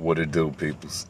[0.00, 1.06] What it do, peoples?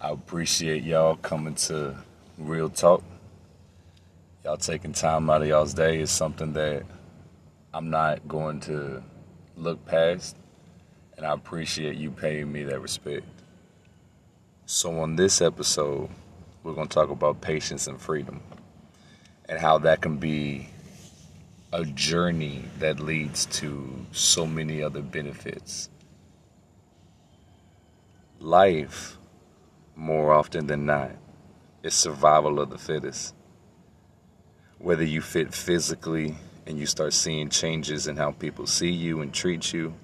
[0.00, 1.96] I appreciate y'all coming to
[2.38, 3.02] Real Talk.
[4.44, 6.84] Y'all taking time out of y'all's day is something that
[7.72, 9.02] I'm not going to
[9.56, 10.36] look past,
[11.16, 13.26] and I appreciate you paying me that respect.
[14.66, 16.10] So, on this episode,
[16.62, 18.40] we're going to talk about patience and freedom
[19.48, 20.68] and how that can be
[21.72, 25.88] a journey that leads to so many other benefits
[28.44, 29.16] life,
[29.96, 31.12] more often than not,
[31.82, 33.34] is survival of the fittest.
[34.78, 36.36] Whether you fit physically
[36.66, 39.94] and you start seeing changes in how people see you and treat you,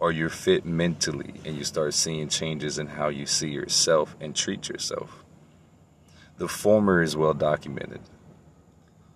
[0.00, 4.34] or you're fit mentally and you start seeing changes in how you see yourself and
[4.34, 5.22] treat yourself.
[6.38, 8.00] The former is well documented.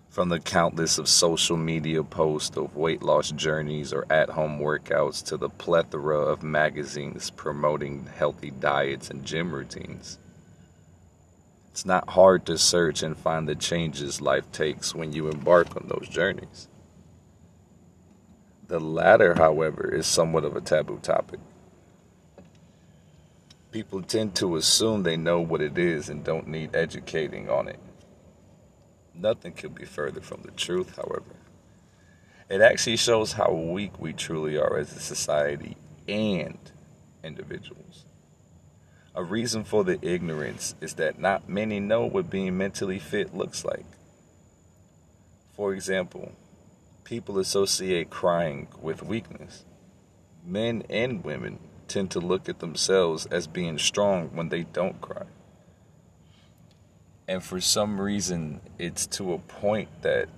[0.09, 5.23] From the countless of social media posts of weight loss journeys or at home workouts
[5.25, 10.17] to the plethora of magazines promoting healthy diets and gym routines.
[11.71, 15.87] It's not hard to search and find the changes life takes when you embark on
[15.87, 16.67] those journeys.
[18.67, 21.39] The latter, however, is somewhat of a taboo topic.
[23.71, 27.79] People tend to assume they know what it is and don't need educating on it.
[29.19, 31.35] Nothing could be further from the truth, however.
[32.49, 35.75] It actually shows how weak we truly are as a society
[36.07, 36.57] and
[37.23, 38.05] individuals.
[39.13, 43.65] A reason for the ignorance is that not many know what being mentally fit looks
[43.65, 43.85] like.
[45.53, 46.31] For example,
[47.03, 49.65] people associate crying with weakness.
[50.45, 55.25] Men and women tend to look at themselves as being strong when they don't cry.
[57.29, 60.29] And for some reason, it's to a point that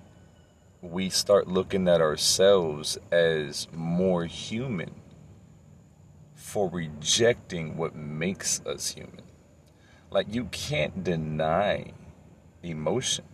[0.82, 4.90] we start looking at ourselves as more human
[6.34, 9.22] for rejecting what makes us human.
[10.10, 11.92] Like, you can't deny
[12.62, 13.24] emotion.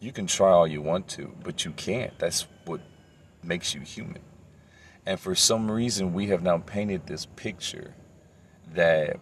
[0.00, 2.18] You can try all you want to, but you can't.
[2.18, 2.80] That's what
[3.44, 4.22] makes you human.
[5.06, 7.94] And for some reason, we have now painted this picture
[8.74, 9.20] that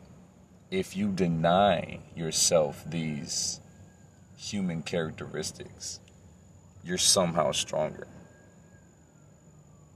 [0.74, 3.60] if you deny yourself these
[4.36, 6.00] human characteristics,
[6.82, 8.08] you're somehow stronger.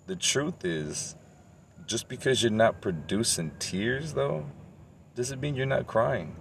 [0.07, 1.17] The truth is,
[1.87, 4.47] just because you're not producing tears, though,
[5.17, 6.37] doesn't mean you're not crying.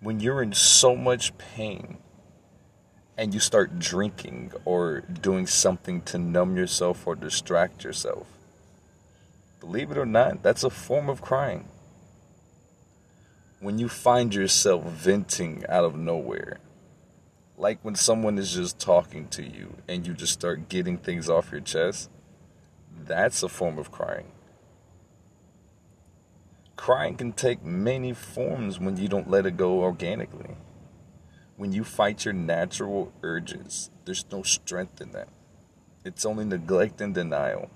[0.00, 1.98] When you're in so much pain
[3.16, 8.26] and you start drinking or doing something to numb yourself or distract yourself,
[9.60, 11.68] believe it or not, that's a form of crying
[13.60, 16.58] when you find yourself venting out of nowhere,
[17.56, 21.50] like when someone is just talking to you and you just start getting things off
[21.50, 22.08] your chest,
[23.04, 24.30] that's a form of crying.
[26.76, 30.54] Crying can take many forms when you don't let it go organically.
[31.56, 35.28] When you fight your natural urges, there's no strength in that.
[36.04, 37.68] It's only neglect and denial.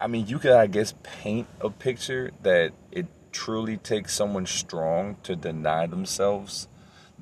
[0.00, 3.06] I mean, you could, I guess, paint a picture that it
[3.38, 6.66] truly takes someone strong to deny themselves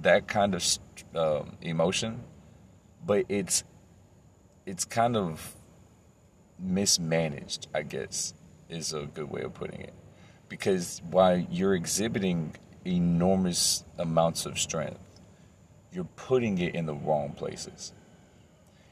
[0.01, 0.65] that kind of
[1.15, 2.23] uh, emotion,
[3.05, 3.65] but it's
[4.65, 5.55] it's kind of
[6.59, 7.67] mismanaged.
[7.75, 8.33] I guess
[8.71, 9.93] is a good way of putting it,
[10.49, 12.57] because while you're exhibiting
[12.87, 15.21] enormous amounts of strength,
[15.93, 17.93] you're putting it in the wrong places.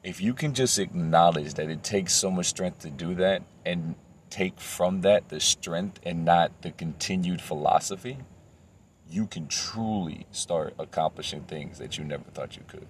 [0.02, 3.94] If you can just acknowledge that it takes so much strength to do that and
[4.34, 8.18] take from that the strength and not the continued philosophy,
[9.08, 12.88] you can truly start accomplishing things that you never thought you could.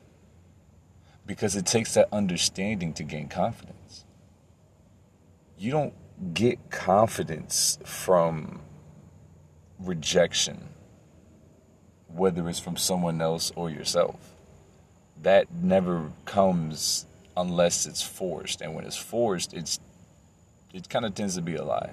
[1.27, 4.06] Because it takes that understanding to gain confidence.
[5.59, 5.93] You don't
[6.32, 8.62] get confidence from
[9.78, 10.69] rejection,
[12.09, 14.34] whether it's from someone else or yourself.
[15.21, 17.05] That never comes
[17.37, 18.62] unless it's forced.
[18.62, 19.78] And when it's forced, it's
[20.74, 21.93] it kind of tends to be a lie.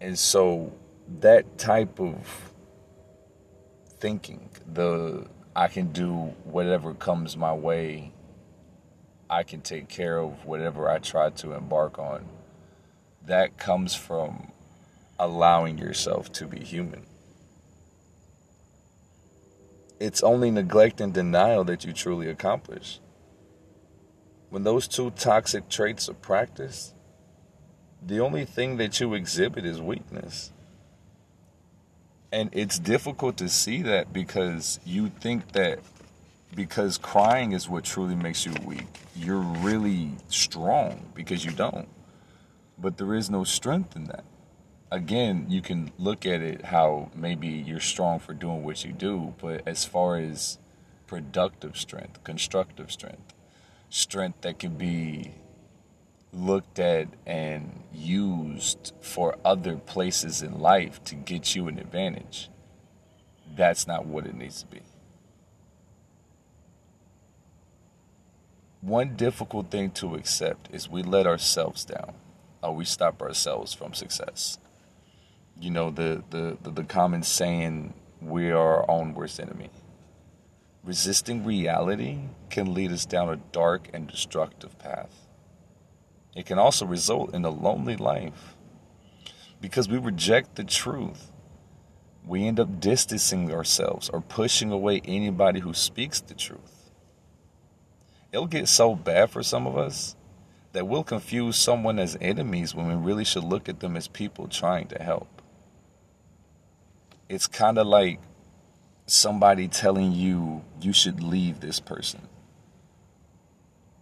[0.00, 0.72] And so
[1.20, 2.52] that type of
[3.98, 8.12] thinking, the I can do whatever comes my way,
[9.28, 12.24] I can take care of whatever I try to embark on,
[13.26, 14.52] that comes from
[15.18, 17.04] allowing yourself to be human.
[19.98, 23.00] It's only neglect and denial that you truly accomplish
[24.52, 26.92] when those two toxic traits are practiced,
[28.06, 30.52] the only thing that you exhibit is weakness.
[32.30, 35.78] And it's difficult to see that because you think that
[36.54, 41.88] because crying is what truly makes you weak, you're really strong because you don't.
[42.76, 44.24] But there is no strength in that.
[44.90, 49.34] Again, you can look at it how maybe you're strong for doing what you do,
[49.40, 50.58] but as far as
[51.06, 53.32] productive strength, constructive strength,
[53.92, 55.30] strength that can be
[56.32, 62.48] looked at and used for other places in life to get you an advantage.
[63.54, 64.80] That's not what it needs to be.
[68.80, 72.14] One difficult thing to accept is we let ourselves down
[72.62, 74.58] or we stop ourselves from success.
[75.60, 77.92] You know, the, the, the, the common saying,
[78.22, 79.68] we are our own worst enemy.
[80.84, 82.18] Resisting reality
[82.50, 85.28] can lead us down a dark and destructive path.
[86.34, 88.56] It can also result in a lonely life
[89.60, 91.30] because we reject the truth.
[92.26, 96.90] We end up distancing ourselves or pushing away anybody who speaks the truth.
[98.32, 100.16] It'll get so bad for some of us
[100.72, 104.48] that we'll confuse someone as enemies when we really should look at them as people
[104.48, 105.42] trying to help.
[107.28, 108.18] It's kind of like
[109.06, 112.28] somebody telling you you should leave this person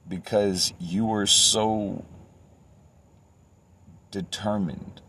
[0.08, 2.04] because you are so
[4.10, 5.00] determined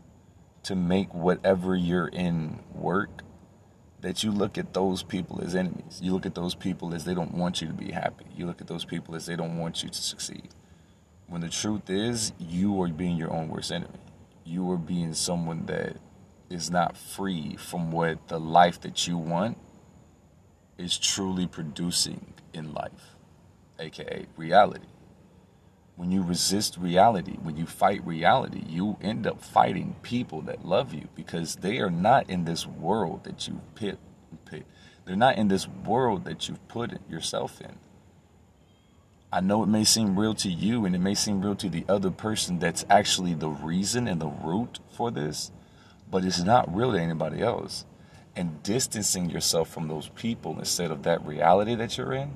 [0.63, 3.23] to make whatever you're in work
[4.01, 5.99] that you look at those people as enemies.
[6.01, 8.25] You look at those people as they don't want you to be happy.
[8.35, 10.49] You look at those people as they don't want you to succeed.
[11.27, 13.99] When the truth is, you are being your own worst enemy.
[14.43, 15.97] You are being someone that
[16.49, 19.57] is not free from what the life that you want
[20.81, 23.16] is truly producing in life,
[23.80, 24.88] aka reality.
[25.95, 30.94] When you resist reality, when you fight reality, you end up fighting people that love
[30.94, 34.00] you because they are not in this world that you pit,
[34.45, 34.66] pit.
[35.06, 37.77] They're not in this world that you've put yourself in.
[39.31, 41.86] I know it may seem real to you and it may seem real to the
[41.88, 45.51] other person that's actually the reason and the root for this,
[46.10, 47.86] but it's not real to anybody else
[48.36, 52.33] and distancing yourself from those people instead of that reality that you're in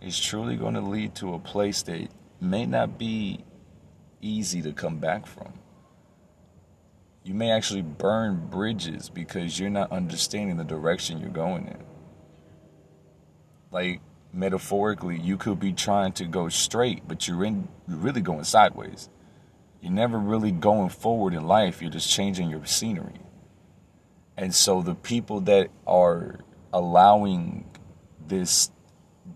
[0.00, 2.08] is truly going to lead to a place that
[2.40, 3.44] may not be
[4.20, 5.52] easy to come back from.
[7.24, 11.84] You may actually burn bridges because you're not understanding the direction you're going in.
[13.70, 14.00] Like
[14.32, 19.08] metaphorically, you could be trying to go straight, but you're in you're really going sideways.
[19.80, 23.20] You're never really going forward in life, you're just changing your scenery.
[24.38, 26.38] And so the people that are
[26.72, 27.68] allowing
[28.24, 28.70] this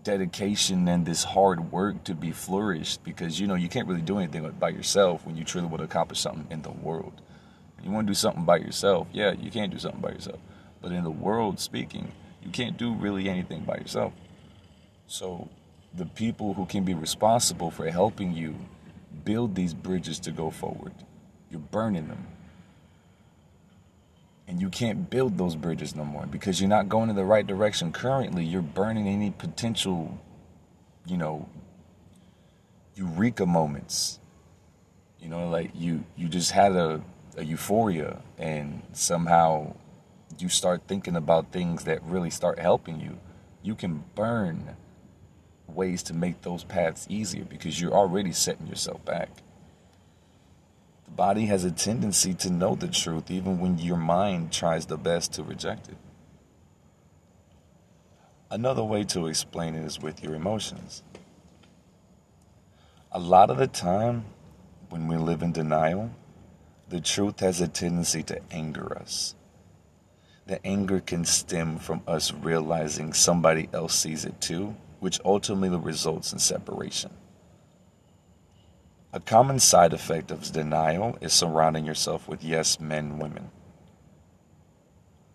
[0.01, 4.17] dedication and this hard work to be flourished because you know you can't really do
[4.17, 7.21] anything by yourself when you truly want to accomplish something in the world.
[7.83, 10.39] You want to do something by yourself, yeah, you can't do something by yourself.
[10.81, 14.13] But in the world speaking, you can't do really anything by yourself.
[15.05, 15.49] So
[15.93, 18.55] the people who can be responsible for helping you
[19.25, 20.93] build these bridges to go forward,
[21.51, 22.25] you're burning them
[24.47, 27.45] and you can't build those bridges no more because you're not going in the right
[27.45, 28.43] direction currently.
[28.43, 30.19] You're burning any potential
[31.05, 31.47] you know
[32.95, 34.19] eureka moments.
[35.19, 37.01] You know like you you just had a,
[37.37, 39.75] a euphoria and somehow
[40.39, 43.19] you start thinking about things that really start helping you.
[43.61, 44.75] You can burn
[45.67, 49.29] ways to make those paths easier because you're already setting yourself back
[51.15, 55.33] body has a tendency to know the truth even when your mind tries the best
[55.33, 55.97] to reject it.
[58.49, 61.03] Another way to explain it is with your emotions.
[63.11, 64.25] A lot of the time,
[64.89, 66.11] when we live in denial,
[66.89, 69.35] the truth has a tendency to anger us.
[70.45, 76.33] The anger can stem from us realizing somebody else sees it too, which ultimately results
[76.33, 77.11] in separation.
[79.15, 83.51] A common side effect of denial is surrounding yourself with yes men women.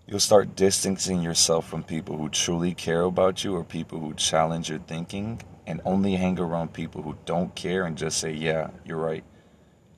[0.05, 4.69] You'll start distancing yourself from people who truly care about you or people who challenge
[4.69, 8.99] your thinking and only hang around people who don't care and just say, Yeah, you're
[8.99, 9.23] right.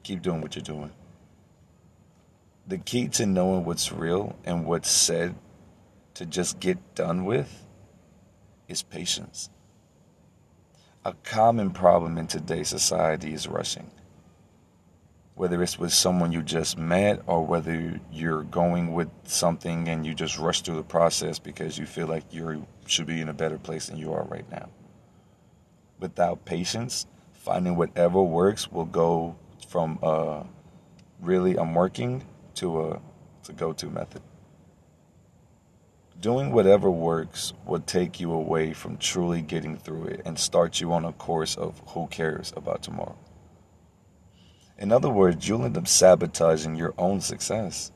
[0.02, 0.92] Keep doing what you're doing.
[2.66, 5.36] The key to knowing what's real and what's said
[6.14, 7.64] to just get done with
[8.68, 9.48] is patience.
[11.02, 13.90] A common problem in today's society is rushing.
[15.34, 20.12] Whether it's with someone you just met or whether you're going with something and you
[20.12, 23.56] just rush through the process because you feel like you should be in a better
[23.56, 24.68] place than you are right now.
[25.98, 29.36] Without patience, finding whatever works will go
[29.68, 30.42] from uh,
[31.18, 32.26] really I'm working
[32.56, 33.00] to a
[33.44, 34.20] to go-to method.
[36.20, 40.92] Doing whatever works will take you away from truly getting through it and start you
[40.92, 43.16] on a course of who cares about tomorrow.
[44.76, 47.90] In other words, you'll end up sabotaging your own success.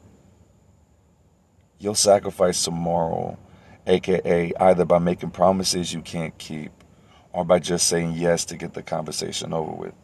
[1.78, 3.38] You'll sacrifice tomorrow,
[3.86, 6.72] aka either by making promises you can't keep
[7.30, 9.94] or by just saying yes to get the conversation over with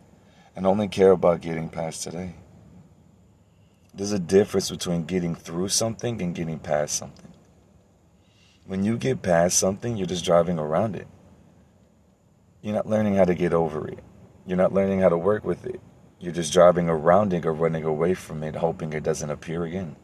[0.54, 2.34] and only care about getting past today.
[3.94, 7.29] There's a difference between getting through something and getting past something.
[8.70, 11.08] When you get past something, you're just driving around it.
[12.62, 13.98] You're not learning how to get over it.
[14.46, 15.80] You're not learning how to work with it.
[16.20, 19.96] You're just driving around it or running away from it, hoping it doesn't appear again.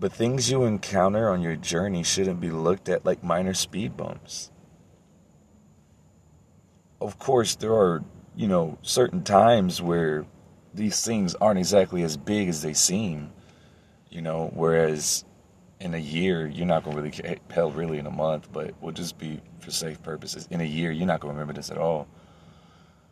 [0.00, 4.50] But things you encounter on your journey shouldn't be looked at like minor speed bumps.
[7.00, 8.02] Of course, there are,
[8.34, 10.26] you know, certain times where
[10.74, 13.30] these things aren't exactly as big as they seem,
[14.10, 15.24] you know, whereas
[15.82, 18.92] in a year, you're not going to really, hell, really in a month, but we'll
[18.92, 20.46] just be for safe purposes.
[20.48, 22.06] In a year, you're not going to remember this at all.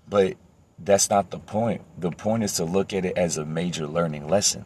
[0.08, 0.36] But
[0.78, 1.82] that's not the point.
[1.98, 4.64] The point is to look at it as a major learning lesson,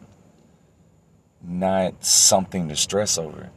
[1.43, 3.49] not something to stress over.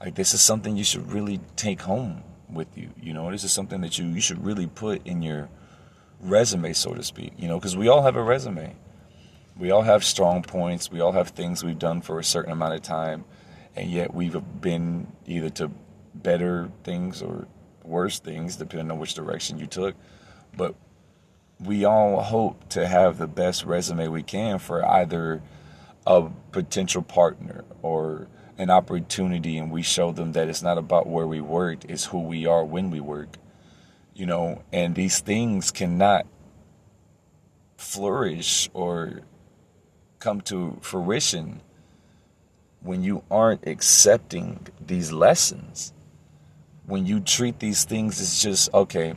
[0.00, 2.90] Like, this is something you should really take home with you.
[3.00, 5.48] You know, this is something that you, you should really put in your
[6.20, 8.76] resume, so to speak, you know, because we all have a resume.
[9.56, 10.90] We all have strong points.
[10.90, 13.24] We all have things we've done for a certain amount of time
[13.76, 15.70] and yet we've been either to
[16.14, 17.46] better things or
[17.84, 19.94] worse things, depending on which direction you took.
[20.56, 20.74] But
[21.58, 25.42] we all hope to have the best resume we can for either
[26.06, 28.26] a potential partner or
[28.58, 32.20] an opportunity, and we show them that it's not about where we worked, it's who
[32.20, 33.38] we are when we work.
[34.14, 36.26] You know, and these things cannot
[37.76, 39.22] flourish or
[40.18, 41.62] come to fruition
[42.82, 45.92] when you aren't accepting these lessons,
[46.86, 49.14] when you treat these things as just, okay,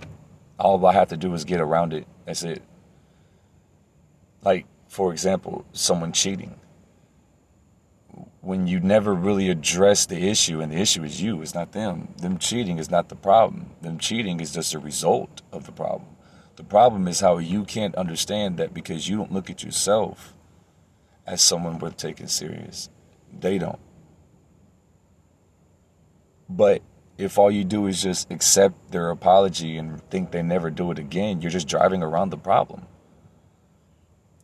[0.59, 2.07] all I have to do is get around it.
[2.25, 2.61] That's it.
[4.43, 6.55] Like, for example, someone cheating.
[8.41, 12.13] When you never really address the issue, and the issue is you, it's not them.
[12.21, 13.71] Them cheating is not the problem.
[13.81, 16.09] Them cheating is just a result of the problem.
[16.55, 20.35] The problem is how you can't understand that because you don't look at yourself
[21.25, 22.89] as someone worth taking serious.
[23.39, 23.79] They don't.
[26.49, 26.81] But
[27.17, 30.99] if all you do is just accept their apology and think they never do it
[30.99, 32.85] again, you're just driving around the problem.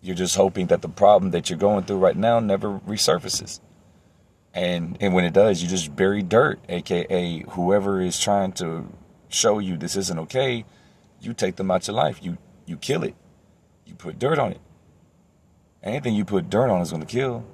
[0.02, 3.60] You're just hoping that the problem that you're going through right now never resurfaces.
[4.54, 8.92] And and when it does, you just bury dirt, aka whoever is trying to
[9.30, 10.66] show you this isn't okay,
[11.22, 12.20] you take them out your life.
[12.22, 13.16] You you kill it.
[13.86, 14.60] You put dirt on it.
[15.84, 17.46] Anything you put dirt on is going to kill.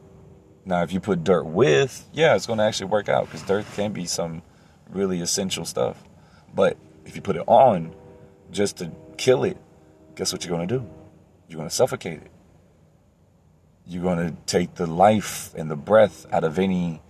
[0.68, 3.66] Now, if you put dirt with, yeah, it's going to actually work out because dirt
[3.74, 4.42] can be some
[4.90, 6.04] really essential stuff.
[6.54, 7.96] But if you put it on
[8.52, 9.58] just to kill it,
[10.16, 10.90] guess what you're going to do?
[11.48, 12.32] You're going to suffocate it.
[13.86, 17.02] You're going to take the life and the breath out of any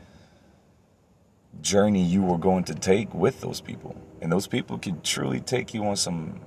[1.59, 3.99] journey you were going to take with those people.
[4.21, 6.41] And those people can truly take you on some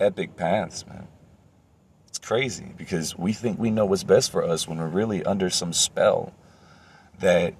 [0.00, 1.08] epic paths, man.
[2.28, 5.72] Crazy because we think we know what's best for us when we're really under some
[5.72, 6.34] spell
[7.20, 7.54] that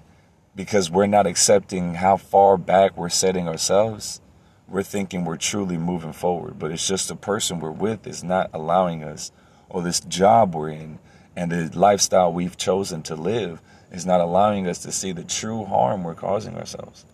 [0.55, 4.21] because we're not accepting how far back we're setting ourselves,
[4.67, 6.59] we're thinking we're truly moving forward.
[6.59, 9.31] But it's just the person we're with is not allowing us,
[9.69, 10.99] or this job we're in,
[11.35, 15.65] and the lifestyle we've chosen to live is not allowing us to see the true
[15.65, 17.05] harm we're causing ourselves.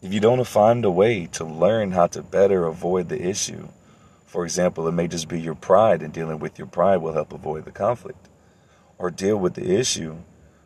[0.00, 3.66] If you don't find a way to learn how to better avoid the issue,
[4.26, 7.32] for example, it may just be your pride, and dealing with your pride will help
[7.32, 8.28] avoid the conflict.
[8.98, 10.16] Or deal with the issue.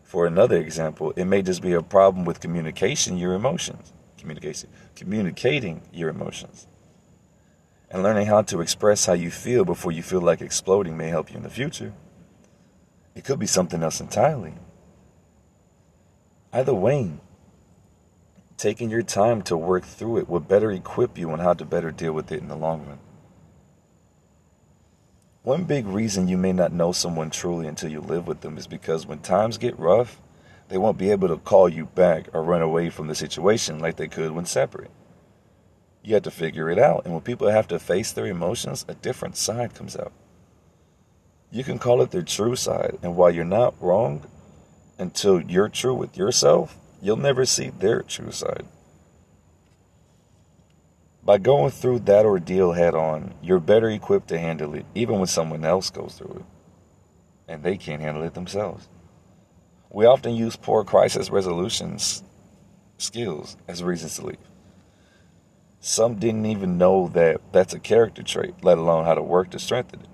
[0.02, 3.92] For another example, it may just be a problem with communication your emotions.
[4.18, 4.70] Communication.
[4.96, 6.66] Communicating your emotions.
[7.90, 11.30] And learning how to express how you feel before you feel like exploding may help
[11.30, 11.92] you in the future.
[13.14, 14.54] It could be something else entirely.
[16.52, 17.12] Either way,
[18.56, 21.90] taking your time to work through it will better equip you on how to better
[21.90, 22.98] deal with it in the long run.
[25.42, 28.66] One big reason you may not know someone truly until you live with them is
[28.66, 30.20] because when times get rough,
[30.68, 33.96] they won't be able to call you back or run away from the situation like
[33.96, 34.90] they could when separate.
[36.02, 38.94] You have to figure it out, and when people have to face their emotions, a
[38.94, 40.12] different side comes out.
[41.50, 44.26] You can call it their true side, and while you're not wrong
[44.98, 48.66] until you're true with yourself, you'll never see their true side.
[51.22, 55.26] By going through that ordeal head on, you're better equipped to handle it, even when
[55.26, 56.44] someone else goes through it.
[57.46, 58.88] And they can't handle it themselves.
[59.90, 62.22] We often use poor crisis resolutions
[62.96, 64.36] skills as reasons to leave.
[65.80, 69.58] Some didn't even know that that's a character trait, let alone how to work to
[69.58, 70.08] strengthen it.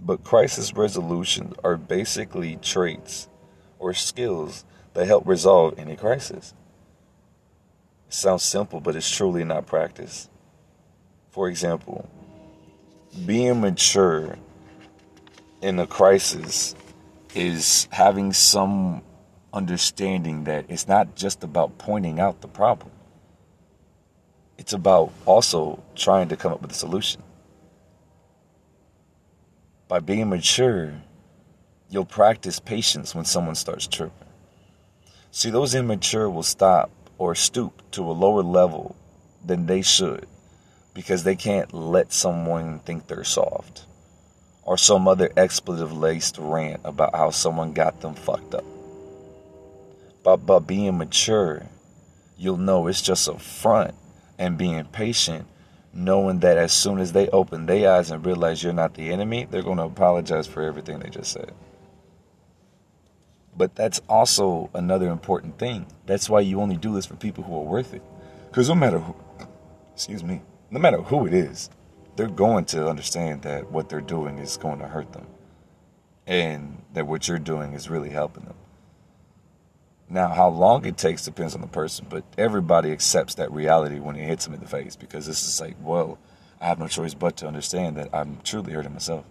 [0.00, 3.28] But crisis resolutions are basically traits
[3.78, 6.54] or skills that help resolve any crisis.
[8.10, 10.28] Sounds simple, but it's truly not practice.
[11.30, 12.10] For example,
[13.24, 14.36] being mature
[15.62, 16.74] in a crisis
[17.36, 19.02] is having some
[19.52, 22.90] understanding that it's not just about pointing out the problem.
[24.58, 27.22] It's about also trying to come up with a solution.
[29.86, 30.94] By being mature,
[31.88, 34.26] you'll practice patience when someone starts tripping.
[35.30, 36.90] See, those immature will stop
[37.20, 38.96] or stoop to a lower level
[39.44, 40.26] than they should
[40.94, 43.84] because they can't let someone think they're soft
[44.62, 48.64] or some other expletive laced rant about how someone got them fucked up.
[50.22, 51.66] But by being mature,
[52.38, 53.94] you'll know it's just a front
[54.38, 55.46] and being patient,
[55.92, 59.46] knowing that as soon as they open their eyes and realize you're not the enemy,
[59.50, 61.52] they're going to apologize for everything they just said.
[63.56, 65.86] But that's also another important thing.
[66.06, 68.02] That's why you only do this for people who are worth it.
[68.48, 69.14] Because no matter who,
[69.94, 71.70] excuse me, no matter who it is,
[72.16, 75.26] they're going to understand that what they're doing is going to hurt them.
[76.26, 78.56] And that what you're doing is really helping them.
[80.08, 84.16] Now, how long it takes depends on the person, but everybody accepts that reality when
[84.16, 86.18] it hits them in the face because this is like, well,
[86.60, 89.24] I have no choice but to understand that I'm truly hurting myself.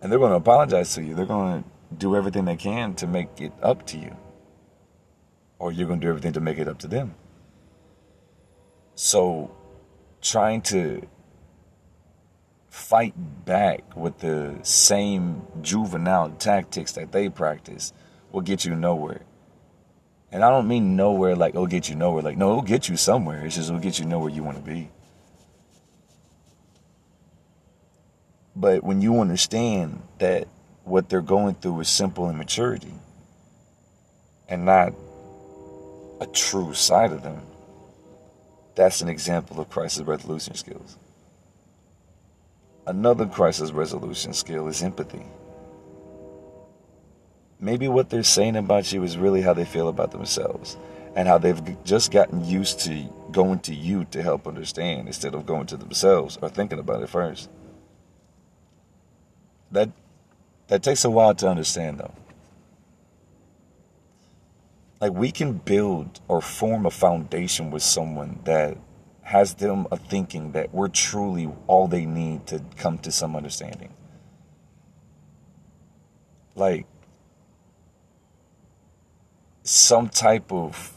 [0.00, 1.14] And they're going to apologize to you.
[1.14, 4.16] They're going to do everything they can to make it up to you.
[5.58, 7.14] Or you're going to do everything to make it up to them.
[8.94, 9.54] So,
[10.20, 11.02] trying to
[12.70, 13.14] fight
[13.44, 17.92] back with the same juvenile tactics that they practice
[18.32, 19.22] will get you nowhere.
[20.30, 22.22] And I don't mean nowhere like it'll get you nowhere.
[22.22, 23.44] Like, no, it'll get you somewhere.
[23.44, 24.90] It's just it'll get you nowhere you want to be.
[28.54, 30.48] But when you understand that
[30.86, 32.94] what they're going through is simple immaturity
[34.48, 34.94] and not
[36.20, 37.42] a true side of them,
[38.74, 40.96] that's an example of crisis resolution skills.
[42.86, 45.26] Another crisis resolution skill is empathy
[47.60, 50.76] maybe what they're saying about you is really how they feel about themselves
[51.14, 55.46] and how they've just gotten used to going to you to help understand instead of
[55.46, 57.48] going to themselves or thinking about it first.
[59.72, 59.90] That
[60.68, 62.14] that takes a while to understand though.
[65.00, 68.78] Like we can build or form a foundation with someone that
[69.22, 73.92] has them a thinking that we're truly all they need to come to some understanding.
[76.54, 76.86] Like
[79.62, 80.94] some type of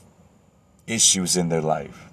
[0.87, 2.08] issues in their life.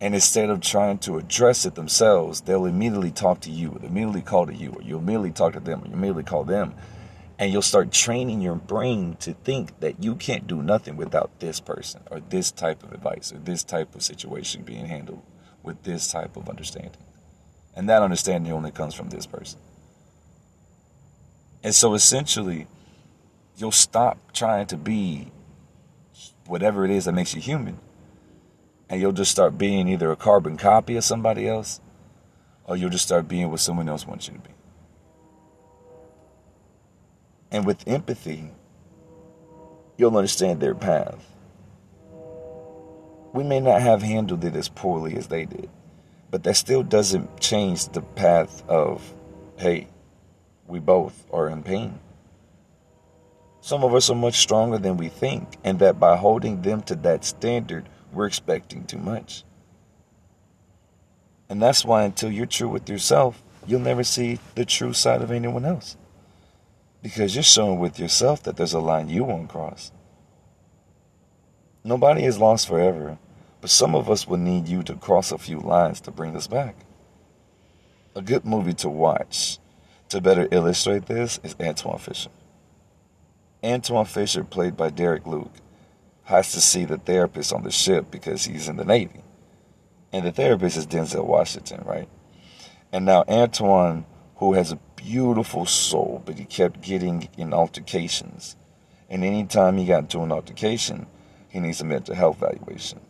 [0.00, 4.46] And instead of trying to address it themselves, they'll immediately talk to you, immediately call
[4.46, 6.74] to you, or you'll immediately talk to them, or you immediately call them.
[7.36, 11.58] And you'll start training your brain to think that you can't do nothing without this
[11.58, 15.22] person, or this type of advice, or this type of situation being handled
[15.62, 17.02] with this type of understanding.
[17.74, 19.58] And that understanding only comes from this person.
[21.62, 22.68] And so essentially,
[23.56, 25.32] you'll stop trying to be
[26.46, 27.78] whatever it is that makes you human.
[28.88, 31.80] And you'll just start being either a carbon copy of somebody else
[32.68, 34.50] or you'll just start being what someone else wants you to be.
[37.50, 38.50] And with empathy,
[39.96, 41.24] you'll understand their path.
[43.32, 45.70] We may not have handled it as poorly as they did,
[46.30, 49.02] but that still doesn't change the path of,
[49.56, 49.88] hey,
[50.66, 51.98] we both are in pain.
[53.60, 56.94] Some of us are much stronger than we think, and that by holding them to
[56.96, 59.44] that standard, we're expecting too much.
[61.48, 65.30] And that's why, until you're true with yourself, you'll never see the true side of
[65.30, 65.96] anyone else.
[67.02, 69.92] Because you're showing with yourself that there's a line you won't cross.
[71.84, 73.18] Nobody is lost forever,
[73.60, 76.46] but some of us will need you to cross a few lines to bring us
[76.46, 76.76] back.
[78.14, 79.58] A good movie to watch
[80.08, 82.30] to better illustrate this is Antwone Fisher.
[83.62, 85.52] Antwone Fisher, played by Derek Luke,
[86.28, 89.22] has to see the therapist on the ship because he's in the Navy.
[90.12, 92.06] And the therapist is Denzel Washington, right?
[92.92, 94.04] And now Antwone,
[94.36, 98.56] who has a beautiful soul, but he kept getting in altercations.
[99.08, 101.06] And anytime he got into an altercation,
[101.48, 103.00] he needs a mental health evaluation.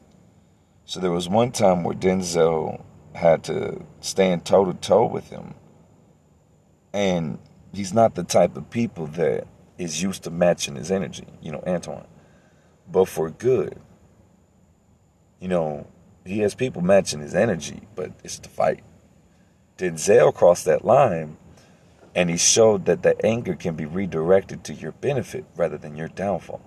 [0.84, 2.84] So there was one time where Denzel
[3.16, 5.54] had to stand toe to toe with him.
[6.92, 7.40] And
[7.72, 11.64] he's not the type of people that is used to matching his energy, you know,
[11.66, 12.06] Antwone.
[12.90, 13.78] But for good,
[15.40, 15.86] you know,
[16.24, 18.82] he has people matching his energy, but it's the fight.
[19.76, 21.36] Denzel crossed that line
[22.14, 26.08] and he showed that the anger can be redirected to your benefit rather than your
[26.08, 26.60] downfall.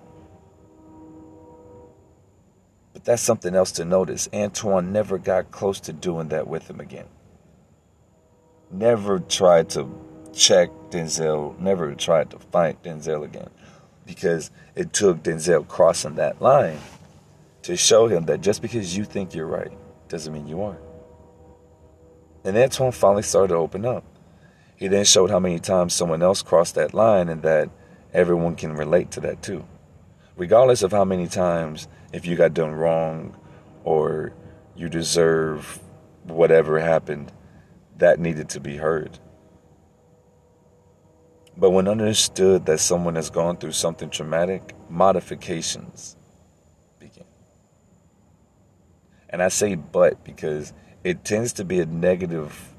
[2.92, 4.28] But that's something else to notice.
[4.32, 7.06] Antwone never got close to doing that with him again.
[8.70, 9.90] Never tried to
[10.32, 13.50] check Denzel, never tried to fight Denzel again.
[14.06, 16.78] Because it took Denzel crossing that line
[17.62, 19.72] to show him that just because you think you're right
[20.08, 20.80] doesn't mean you aren't.
[22.44, 24.04] And Antwone finally started to open up.
[24.76, 27.70] He then showed how many times someone else crossed that line and that
[28.12, 29.64] everyone can relate to that too.
[30.36, 33.36] Regardless of how many times, if you got done wrong
[33.84, 34.32] or
[34.74, 35.78] you deserve
[36.24, 37.30] whatever happened,
[37.98, 39.18] that needed to be heard.
[41.56, 46.16] But when understood that someone has gone through something traumatic, modifications
[46.98, 47.24] begin.
[49.28, 50.72] And I say but because
[51.04, 52.74] it tends to be a negative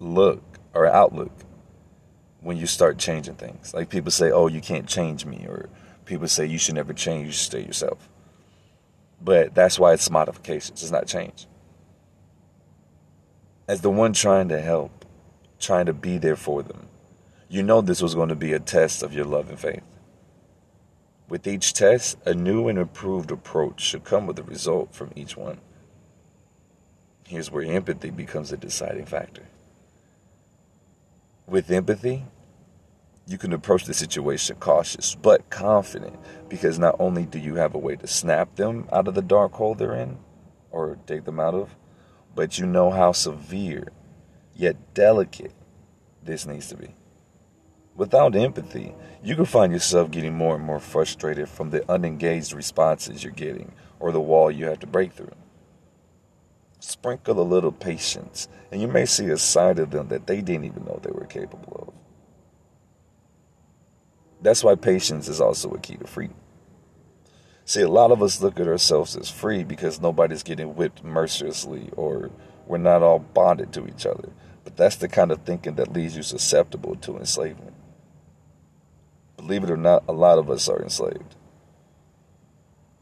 [0.00, 1.32] look or outlook
[2.40, 3.72] when you start changing things.
[3.72, 5.68] Like people say, oh, you can't change me, or
[6.04, 8.08] people say you should never change, you should stay yourself.
[9.20, 11.46] But that's why it's modifications, it's not change.
[13.66, 15.06] As the one trying to help,
[15.58, 16.88] trying to be there for them,
[17.54, 19.84] you know this was going to be a test of your love and faith.
[21.28, 25.36] With each test, a new and improved approach should come with a result from each
[25.36, 25.58] one.
[27.28, 29.44] Here's where empathy becomes a deciding factor.
[31.46, 32.24] With empathy,
[33.24, 36.16] you can approach the situation cautious but confident
[36.48, 39.52] because not only do you have a way to snap them out of the dark
[39.52, 40.18] hole they're in
[40.72, 41.76] or take them out of,
[42.34, 43.90] but you know how severe
[44.56, 45.52] yet delicate
[46.20, 46.92] this needs to be.
[47.96, 53.22] Without empathy, you can find yourself getting more and more frustrated from the unengaged responses
[53.22, 55.30] you're getting or the wall you have to break through.
[56.80, 60.64] Sprinkle a little patience, and you may see a side of them that they didn't
[60.64, 61.94] even know they were capable of.
[64.42, 66.36] That's why patience is also a key to freedom.
[67.64, 71.88] See, a lot of us look at ourselves as free because nobody's getting whipped mercilessly
[71.96, 72.30] or
[72.66, 74.30] we're not all bonded to each other.
[74.64, 77.74] But that's the kind of thinking that leaves you susceptible to enslavement.
[79.44, 81.36] Believe it or not, a lot of us are enslaved.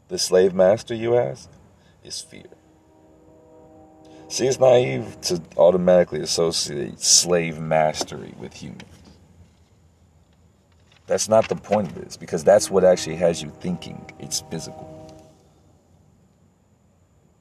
[0.09, 1.49] The slave master, you ask,
[2.03, 2.43] is fear.
[4.27, 8.83] See, it's naive to automatically associate slave mastery with humans.
[11.07, 14.89] That's not the point of this, because that's what actually has you thinking it's physical.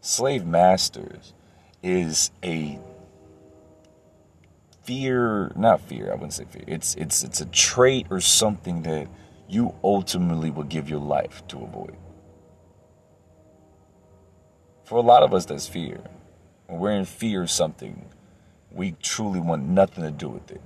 [0.01, 1.35] Slave masters
[1.83, 2.79] is a
[4.85, 6.65] fear, not fear, I wouldn't say fear.
[6.67, 9.09] It's it's it's a trait or something that
[9.49, 11.97] you ultimately will give your life to avoid.
[14.85, 16.01] For a lot of us, that's fear.
[16.67, 18.11] When we're in fear of something,
[18.71, 20.61] we truly want nothing to do with it.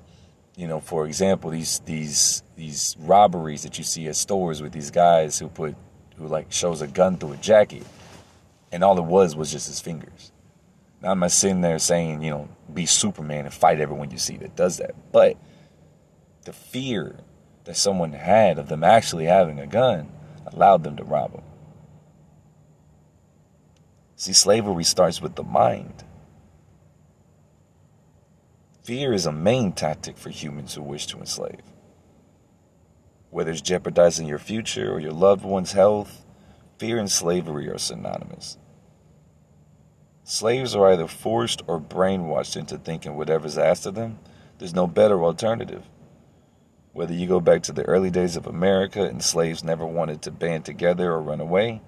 [0.57, 4.90] You know, for example, these these these robberies that you see at stores with these
[4.90, 5.74] guys who put
[6.16, 7.85] who like shows a gun through a jacket,
[8.72, 10.33] and all it was was just his fingers.
[11.02, 14.37] Now I'm not sitting there saying, you know, be Superman and fight everyone you see
[14.38, 14.94] that does that.
[15.12, 15.37] But
[16.44, 17.16] the fear
[17.64, 20.09] that someone had of them actually having a gun
[20.46, 21.42] allowed them to rob them.
[24.16, 26.05] See, slavery starts with the mind.
[28.85, 31.61] Fear is a main tactic for humans who wish to enslave.
[33.31, 36.24] Whether it's jeopardizing your future or your loved one's health,
[36.79, 38.57] fear and slavery are synonymous.
[40.29, 44.19] Slaves are either forced or brainwashed into thinking whatever's asked of them,
[44.59, 45.85] there's no better alternative.
[46.93, 50.33] Whether you go back to the early days of America and slaves never wanted to
[50.33, 51.81] band together or run away,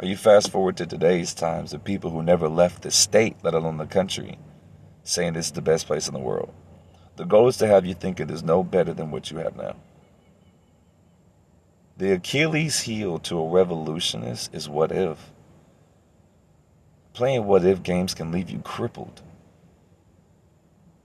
[0.00, 3.54] or you fast forward to today's times of people who never left the state, let
[3.54, 4.38] alone the country,
[5.02, 6.54] saying this is the best place in the world.
[7.16, 9.56] The goal is to have you think it is no better than what you have
[9.56, 9.74] now.
[11.96, 15.32] The Achilles heel to a revolutionist is what if.
[17.14, 19.22] Playing what if games can leave you crippled.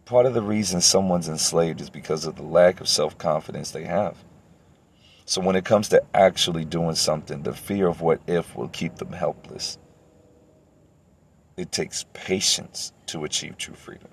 [0.05, 3.83] Part of the reason someone's enslaved is because of the lack of self confidence they
[3.83, 4.17] have.
[5.25, 8.95] So when it comes to actually doing something, the fear of what if will keep
[8.95, 9.77] them helpless.
[11.55, 14.07] It takes patience to achieve true freedom.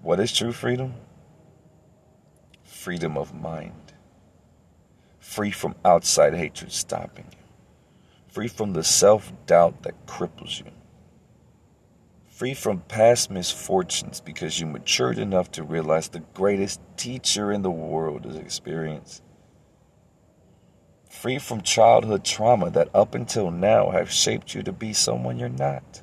[0.00, 0.94] What is true freedom?
[2.62, 3.92] Freedom of mind.
[5.18, 7.37] Free from outside hatred stopping you.
[8.38, 10.70] Free from the self doubt that cripples you
[12.28, 17.70] free from past misfortunes because you matured enough to realize the greatest teacher in the
[17.72, 19.22] world is experience.
[21.10, 25.48] Free from childhood trauma that up until now have shaped you to be someone you're
[25.48, 26.02] not.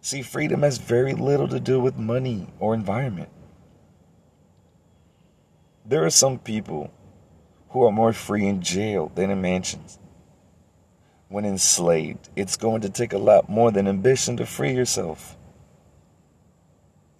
[0.00, 3.30] See, freedom has very little to do with money or environment.
[5.84, 6.90] There are some people
[7.76, 9.98] who are more free in jail than in mansions.
[11.28, 15.36] When enslaved, it's going to take a lot more than ambition to free yourself.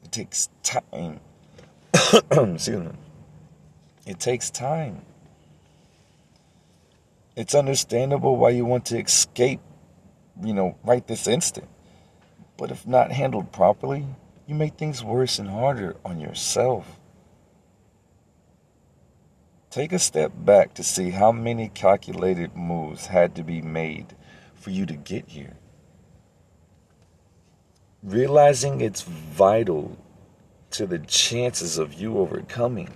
[0.03, 1.21] It takes time.
[1.93, 2.91] Excuse me.
[4.07, 5.03] It takes time.
[7.37, 9.61] It's understandable why you want to escape,
[10.43, 11.69] you know, right this instant.
[12.57, 14.07] But if not handled properly,
[14.47, 16.96] you make things worse and harder on yourself.
[19.77, 24.17] Take a step back to see how many calculated moves had to be made
[24.55, 25.59] for you to get here.
[28.03, 29.99] Realizing it's vital
[30.71, 32.89] to the chances of you overcoming.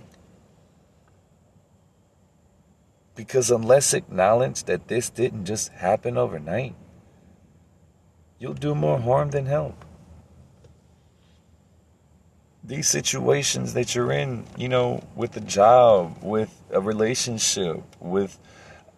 [3.13, 6.73] Because unless acknowledged that this didn't just happen overnight,
[8.39, 9.85] you'll do more harm than help
[12.63, 18.37] these situations that you're in, you know, with a job, with a relationship, with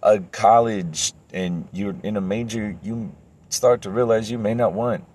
[0.02, 3.15] a college, and you're in a major, you
[3.49, 5.06] start to realize you may not want,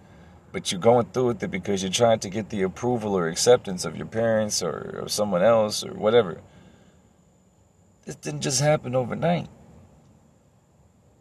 [0.50, 3.84] but you're going through with it because you're trying to get the approval or acceptance
[3.84, 6.40] of your parents or, or someone else or whatever.
[8.06, 9.48] This didn't just happen overnight.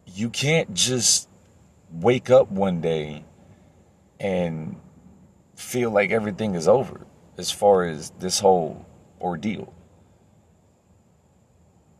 [0.06, 1.28] You can't just
[1.92, 3.24] wake up one day
[4.18, 4.76] and
[5.56, 7.06] feel like everything is over
[7.38, 8.84] as far as this whole
[9.20, 9.72] ordeal.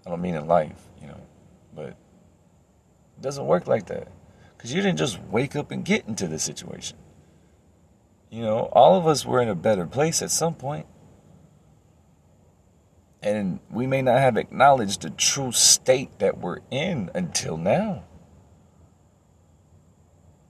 [0.05, 1.21] I don't mean in life, you know,
[1.75, 1.97] but it
[3.23, 4.09] doesn't work like that.
[4.57, 6.99] Because you didn't just wake up and get into this situation.
[8.31, 10.87] You know, all of us were in a better place at some point.
[13.23, 18.05] And we may not have acknowledged the true state that we're in until now.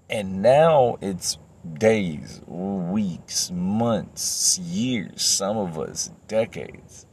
[0.09, 1.39] And now it's
[1.75, 7.07] days, weeks, months, years, some of us decades.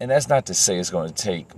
[0.00, 1.48] And that's not to say it's going to take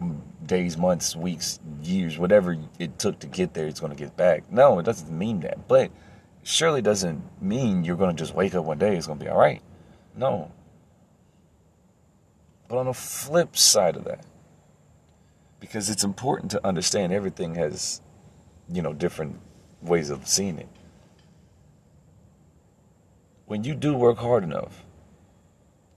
[0.44, 4.50] days, months, weeks, years, whatever it took to get there, it's going to get back.
[4.50, 5.68] No, it doesn't mean that.
[5.68, 5.92] But
[6.42, 9.30] surely doesn't mean you're going to just wake up one day, it's going to be
[9.30, 9.62] all right.
[10.16, 10.50] No.
[12.66, 14.24] But on the flip side of that,
[15.60, 18.00] because it's important to understand everything has,
[18.72, 19.38] you know, different
[19.82, 20.68] ways of seeing it.
[23.46, 24.84] When you do work hard enough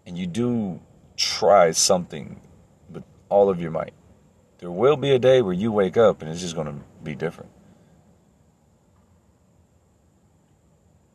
[0.06, 0.80] and you do
[1.16, 2.40] try something
[2.90, 3.94] with all of your might,
[4.60, 7.16] there will be a day where you wake up and it's just going to be
[7.16, 7.52] different.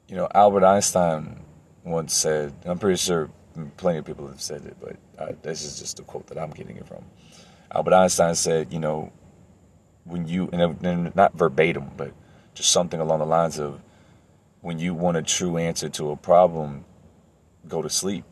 [0.08, 1.40] You know, Albert Einstein
[1.84, 3.30] once said, I'm pretty sure
[3.76, 6.50] plenty of people have said it, but uh, this is just a quote that I'm
[6.50, 7.04] getting it from.
[7.72, 9.12] Albert Einstein said, you know,
[10.04, 12.12] when you, and not verbatim, but
[12.54, 13.80] just something along the lines of
[14.60, 16.84] when you want a true answer to a problem,
[17.66, 18.24] go to sleep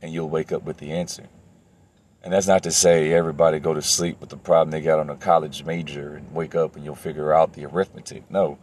[0.00, 1.28] and you'll wake up with the answer.
[2.22, 5.10] And that's not to say everybody go to sleep with the problem they got on
[5.10, 8.30] a college major and wake up and you'll figure out the arithmetic.
[8.30, 8.58] No.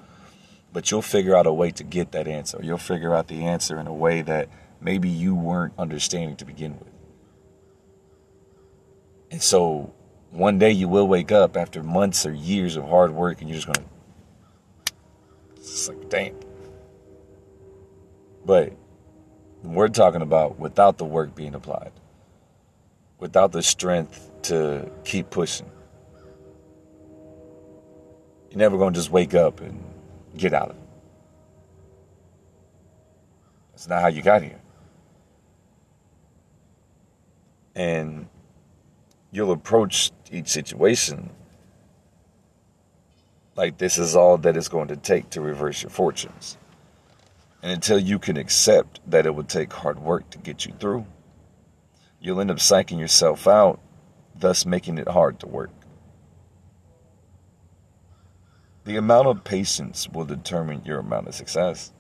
[0.72, 2.60] But you'll figure out a way to get that answer.
[2.62, 4.50] You'll figure out the answer in a way that
[4.80, 6.88] maybe you weren't understanding to begin with.
[9.32, 9.94] And so
[10.32, 13.58] one day you will wake up after months or years of hard work and you're
[13.58, 13.99] just going to
[15.72, 16.36] it's like, damn.
[18.46, 18.74] But
[19.64, 21.92] we're talking about without the work being applied,
[23.20, 25.70] without the strength to keep pushing.
[28.50, 29.84] You're never going to just wake up and
[30.36, 30.82] get out of it.
[33.72, 34.60] That's not how you got here.
[37.76, 38.28] And
[39.32, 41.30] you'll approach each situation
[43.60, 46.58] like this is all that it's going to take to reverse your fortunes.
[47.62, 51.06] And until you can accept that it will take hard work to get you through,
[52.22, 53.82] you'll end up psyching yourself out,
[54.34, 55.72] thus making it hard to work.
[58.86, 61.92] The amount of patience will determine your amount of success.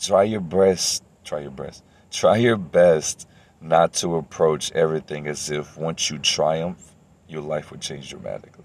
[0.00, 3.28] Try your best, try your best, try your best
[3.60, 6.96] not to approach everything as if once you triumph,
[7.28, 8.64] your life would change dramatically.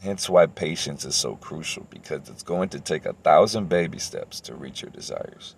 [0.00, 4.40] Hence why patience is so crucial because it's going to take a thousand baby steps
[4.42, 5.56] to reach your desires.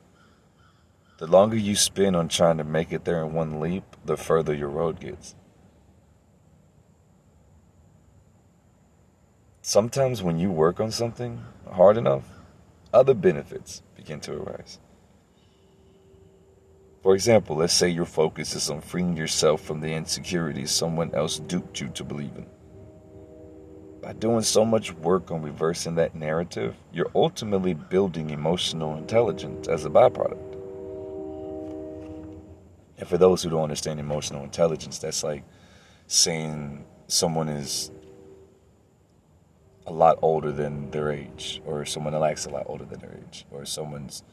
[1.19, 4.55] The longer you spend on trying to make it there in one leap, the further
[4.55, 5.35] your road gets.
[9.63, 11.43] Sometimes when you work on something
[11.73, 12.23] hard enough,
[12.93, 14.79] other benefits begin to arise.
[17.07, 21.39] For example, let's say your focus is on freeing yourself from the insecurities someone else
[21.39, 22.47] duped you to believe in.
[24.03, 29.85] By doing so much work on reversing that narrative, you're ultimately building emotional intelligence as
[29.85, 30.55] a byproduct.
[32.99, 35.45] And for those who don't understand emotional intelligence, that's like
[36.09, 37.93] saying someone is
[39.87, 43.47] a lot older than their age, or someone acts a lot older than their age,
[43.53, 44.25] or someone's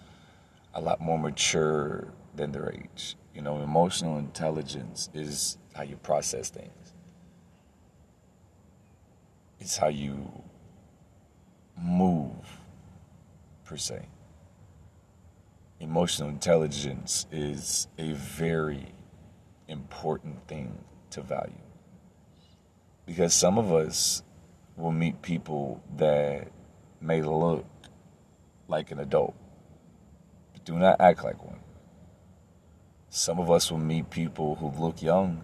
[0.74, 3.15] a lot more mature than their age.
[3.34, 6.93] You know, emotional intelligence is how you process things.
[9.60, 10.43] It's how you
[11.78, 12.60] move,
[13.65, 14.08] per se.
[15.80, 18.93] Emotional intelligence is a very
[19.67, 20.78] important thing
[21.10, 21.54] to value.
[23.06, 24.24] Because some of us
[24.78, 26.48] will meet people that
[27.02, 27.65] may look
[28.67, 29.36] like an adult,
[30.54, 31.60] but do not act like one.
[33.15, 35.43] Some of us will meet people who look young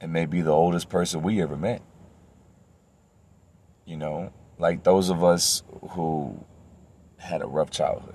[0.00, 1.82] and may be the oldest person we ever met.
[3.84, 6.44] You know, like those of us who
[7.16, 8.14] had a rough childhood,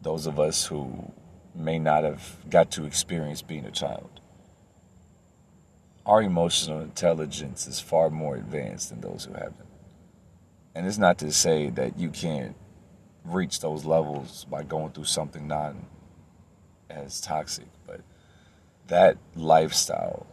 [0.00, 1.12] those of us who
[1.54, 4.20] may not have got to experience being a child
[6.04, 9.56] our emotional intelligence is far more advanced than those who haven't.
[10.74, 12.56] And it's not to say that you can't
[13.24, 15.86] reach those levels by going through something non
[16.92, 18.00] as toxic, but
[18.88, 20.26] that lifestyle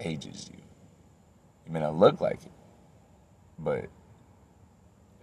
[0.00, 0.62] ages you.
[1.66, 2.52] You may not look like it,
[3.58, 3.86] but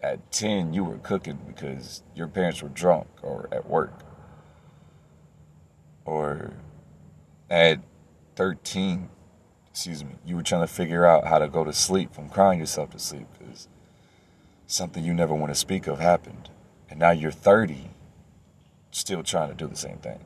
[0.04, 4.02] at 10, you were cooking because your parents were drunk or at work.
[6.06, 6.54] Or
[7.50, 7.80] at
[8.36, 9.10] 13,
[9.71, 12.60] excuse me, you were trying to figure out how to go to sleep from crying
[12.60, 13.67] yourself to sleep because
[14.67, 16.50] something you never want to speak of happened.
[16.89, 17.89] And now you're 30,
[18.95, 20.23] still trying to do the same thing.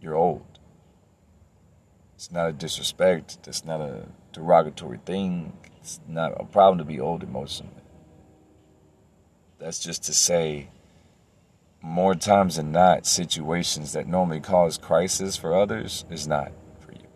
[0.00, 0.58] You're old.
[2.14, 3.38] It's not a disrespect.
[3.46, 5.52] It's not a derogatory thing.
[5.76, 7.82] It's not a problem to be old emotionally.
[9.58, 10.70] That's just to say
[11.82, 17.08] more times than not, situations that normally cause crisis for others is not for you.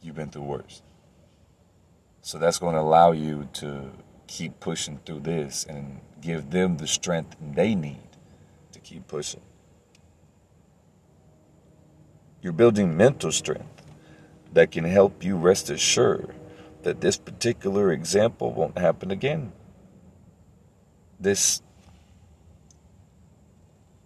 [0.00, 0.82] You've been through worse.
[2.22, 3.90] So that's going to allow you to
[4.26, 8.08] keep pushing through this and give them the strength they need
[8.72, 9.42] to keep pushing.
[12.42, 13.82] You're building mental strength
[14.52, 16.34] that can help you rest assured
[16.82, 19.52] that this particular example won't happen again.
[21.18, 21.62] This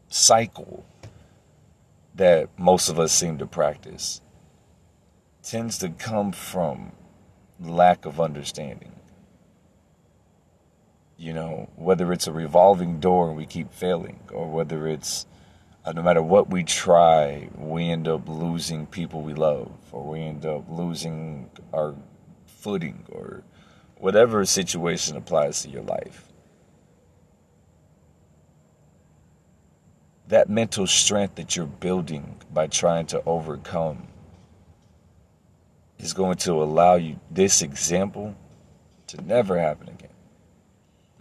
[0.08, 0.86] cycle
[2.14, 4.20] that most of us seem to practice
[5.42, 6.92] tends to come from
[7.60, 8.92] lack of understanding.
[11.18, 15.26] You know, whether it's a revolving door and we keep failing, or whether it's
[15.84, 20.20] uh, no matter what we try, we end up losing people we love, or we
[20.20, 21.94] end up losing our
[22.46, 23.42] footing, or
[23.96, 26.28] whatever situation applies to your life.
[30.28, 34.06] that mental strength that you're building by trying to overcome
[35.98, 38.36] is going to allow you this example
[39.06, 40.10] to never happen again.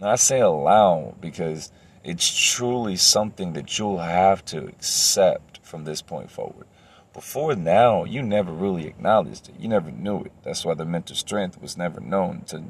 [0.00, 1.72] Now, I say allow because
[2.04, 6.66] it's truly something that you'll have to accept from this point forward.
[7.12, 9.58] Before now, you never really acknowledged it.
[9.58, 10.32] You never knew it.
[10.44, 12.62] That's why the mental strength was never known to,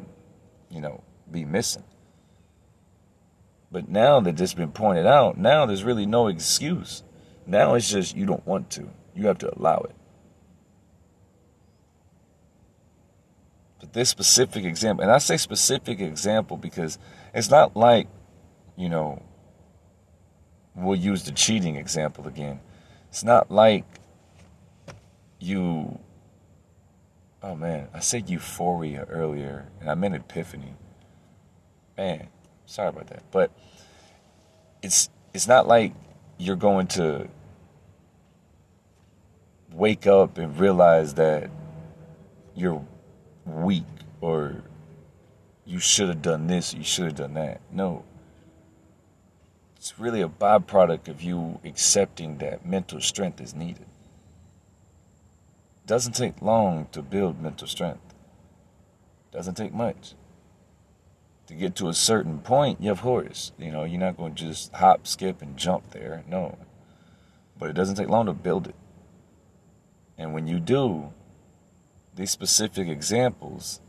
[0.71, 1.85] you know, be missing.
[3.71, 7.03] But now that it's been pointed out, now there's really no excuse.
[7.47, 8.89] Now it's just you don't want to.
[9.15, 9.95] You have to allow it.
[13.81, 16.99] But this specific example, and I say specific example because
[17.39, 18.09] it's not like,
[18.77, 19.23] you know,
[20.75, 22.61] we'll use the cheating example again.
[23.09, 23.85] It's not like
[25.39, 25.99] you,
[27.43, 30.75] oh man, I said euphoria earlier, and I meant epiphany.
[31.97, 32.29] Man,
[32.69, 33.23] Sorry about that.
[33.31, 33.51] But
[34.83, 35.95] it's it's not like
[36.37, 37.29] you're going to
[39.73, 41.51] wake up and realize that
[42.55, 42.85] you're
[43.47, 43.85] weak
[44.21, 44.63] or
[45.69, 47.61] you should have done this, you should have done that.
[47.71, 48.05] No.
[49.77, 53.87] It's really a byproduct of you accepting that mental strength is needed.
[55.77, 58.15] It doesn't take long to build mental strength.
[59.31, 60.15] It doesn't take much
[61.49, 63.53] to get to a certain point, you have horse.
[63.59, 66.23] You know, you're not going to just hop, skip, and jump there.
[66.29, 66.59] No.
[67.59, 68.75] But it doesn't take long to build it.
[70.19, 71.11] And when you do,
[72.15, 73.81] these specific examples,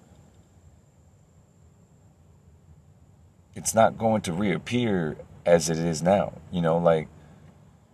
[3.60, 6.32] it's not going to reappear as it is now.
[6.50, 7.10] You know, like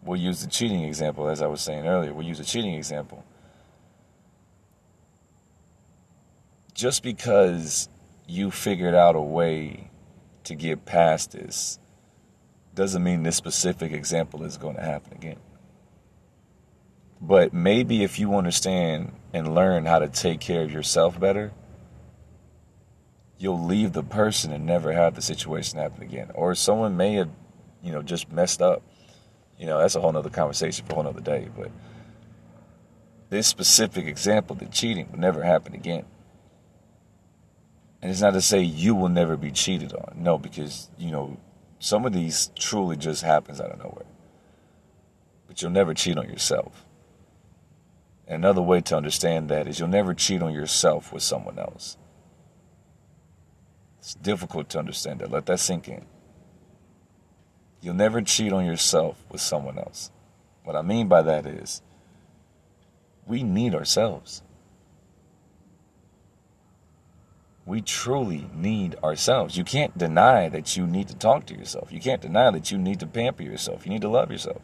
[0.04, 2.14] we'll use the cheating example, as I was saying earlier.
[2.14, 3.26] We'll use a cheating example.
[6.76, 7.90] Just because
[8.28, 9.90] you figured out a way
[10.44, 11.80] to get past this
[12.76, 15.40] doesn't mean this specific example is going to happen again.
[17.20, 21.54] But maybe if you understand and learn how to take care of yourself better,
[23.38, 26.32] you'll leave the person and never have the situation happen again.
[26.34, 27.30] Or someone may have,
[27.84, 28.82] you know, just messed up.
[29.60, 31.50] You know, that's a whole nother conversation for a whole nother day.
[31.56, 31.72] But
[33.30, 36.06] this specific example, the cheating, will never happen again.
[38.02, 40.14] And it's not to say you will never be cheated on.
[40.18, 41.38] No, because, you know,
[41.80, 44.06] some of these truly just happens out of nowhere.
[45.48, 46.86] But you'll never cheat on yourself.
[48.28, 51.98] And another way to understand that is you'll never cheat on yourself with someone else.
[54.06, 55.32] It's difficult to understand that.
[55.32, 56.06] Let that sink in.
[57.82, 60.12] You'll never cheat on yourself with someone else.
[60.64, 61.82] What I mean by that is
[63.26, 64.44] we need ourselves.
[67.66, 69.58] We truly need ourselves.
[69.58, 71.92] You can't deny that you need to talk to yourself.
[71.92, 73.88] You can't deny that you need to pamper yourself.
[73.88, 74.62] You need to love yourself.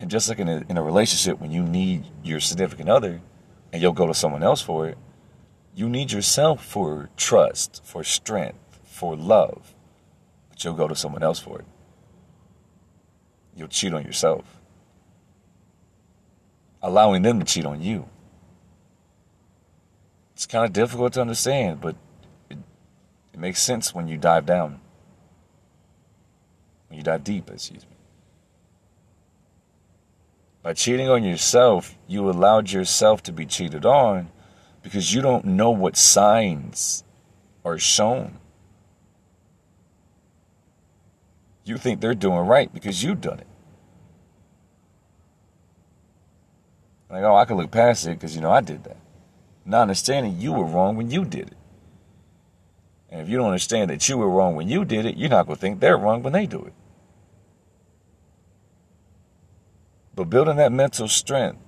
[0.00, 3.20] And just like in a, in a relationship, when you need your significant other
[3.72, 4.98] and you'll go to someone else for it,
[5.74, 9.74] you need yourself for trust, for strength, for love.
[10.50, 11.64] But you'll go to someone else for it.
[13.56, 14.60] You'll cheat on yourself,
[16.82, 18.08] allowing them to cheat on you.
[20.34, 21.96] It's kind of difficult to understand, but
[22.50, 22.58] it,
[23.32, 24.80] it makes sense when you dive down.
[26.88, 27.96] When you dive deep, excuse me.
[30.62, 34.30] By cheating on yourself, you allowed yourself to be cheated on
[34.82, 37.04] because you don't know what signs
[37.64, 38.38] are shown.
[41.64, 43.46] You think they're doing right because you've done it.
[47.08, 48.96] Like, oh, I can look past it because, you know, I did that.
[49.64, 51.56] Not understanding you were wrong when you did it.
[53.10, 55.46] And if you don't understand that you were wrong when you did it, you're not
[55.46, 56.72] going to think they're wrong when they do it.
[60.14, 61.58] But building that mental strength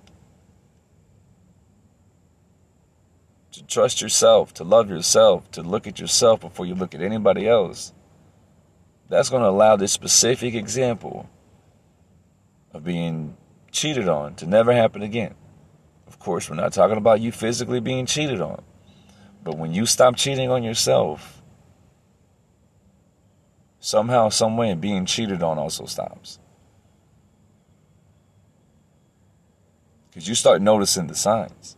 [3.54, 7.48] to trust yourself, to love yourself, to look at yourself before you look at anybody
[7.48, 7.92] else,
[9.08, 11.30] that's going to allow this specific example
[12.72, 13.36] of being
[13.70, 15.36] cheated on to never happen again.
[16.08, 18.60] Of course, we're not talking about you physically being cheated on.
[19.44, 21.40] But when you stop cheating on yourself,
[23.78, 26.40] somehow, someway, being cheated on also stops.
[30.10, 31.76] Because you start noticing the signs.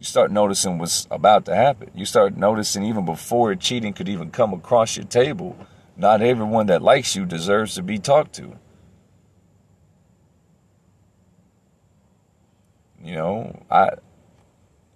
[0.00, 1.90] You start noticing what's about to happen.
[1.94, 5.58] You start noticing even before cheating could even come across your table,
[5.94, 8.56] not everyone that likes you deserves to be talked to.
[13.04, 13.90] You know, I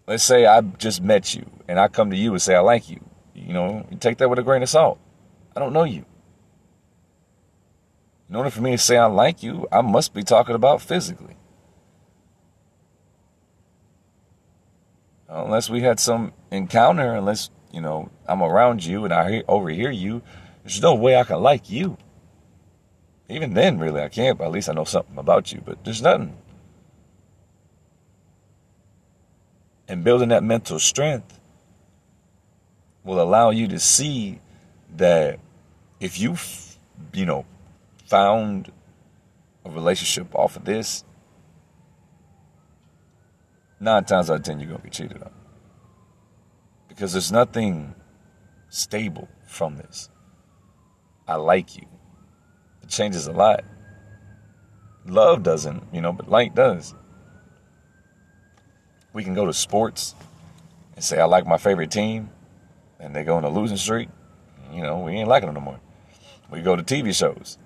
[0.06, 2.88] let's say I just met you and I come to you and say I like
[2.88, 3.00] you.
[3.34, 4.98] You know, you take that with a grain of salt.
[5.54, 6.06] I don't know you.
[8.30, 11.36] In order for me to say I like you, I must be talking about physically.
[15.34, 20.22] Unless we had some encounter, unless, you know, I'm around you and I overhear you,
[20.62, 21.98] there's no way I can like you.
[23.28, 25.60] Even then, really, I can't, but at least I know something about you.
[25.64, 26.36] But there's nothing.
[29.88, 31.40] And building that mental strength
[33.02, 34.38] will allow you to see
[34.96, 35.40] that
[35.98, 36.36] if you,
[37.12, 37.44] you know,
[38.06, 38.70] found
[39.64, 41.02] a relationship off of this,
[43.84, 45.30] nine times out of ten you're gonna be cheated on.
[46.88, 47.94] Because there's nothing
[48.68, 50.10] stable from this.
[51.28, 51.86] I like you.
[52.82, 53.64] It changes a lot.
[55.06, 56.94] Love doesn't, you know, but like does.
[59.12, 60.14] We can go to sports
[60.94, 62.30] and say I like my favorite team,
[62.98, 64.08] and they go on a losing streak.
[64.72, 65.80] You know, we ain't liking them no more.
[66.50, 67.58] We go to TV shows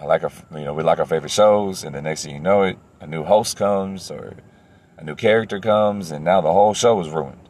[0.00, 2.40] I like our, you know, we like our favorite shows, and the next thing you
[2.40, 4.36] know it, a new host comes or
[4.98, 7.48] a new character comes, and now the whole show is ruined.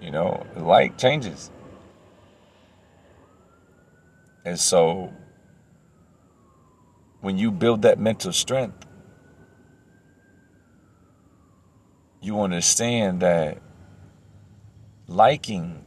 [0.00, 1.50] You know, light changes.
[4.44, 5.12] And so,
[7.20, 8.86] when you build that mental strength,
[12.22, 13.58] you understand that
[15.06, 15.84] liking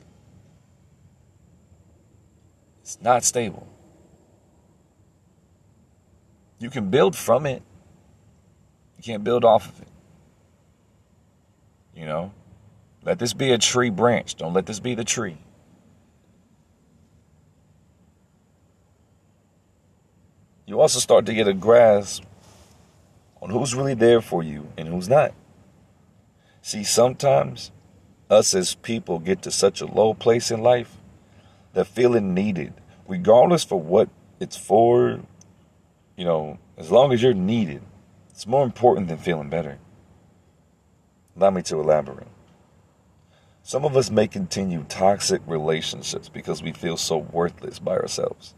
[2.84, 3.68] is not stable.
[6.60, 7.64] You can build from it.
[8.98, 9.88] You can't build off of it.
[11.96, 12.32] You know?
[13.04, 14.36] Let this be a tree branch.
[14.36, 15.38] Don't let this be the tree.
[20.66, 22.24] You also start to get a grasp
[23.42, 25.34] on who's really there for you and who's not.
[26.64, 27.72] See, sometimes
[28.30, 30.98] us as people get to such a low place in life
[31.74, 32.74] that feeling needed,
[33.08, 35.20] regardless for what it's for,
[36.18, 37.84] you know, as long as you're needed,
[38.32, 39.78] it's more important than feeling better.
[41.36, 42.28] Allow me to elaborate.
[43.64, 48.54] Some of us may continue toxic relationships because we feel so worthless by ourselves.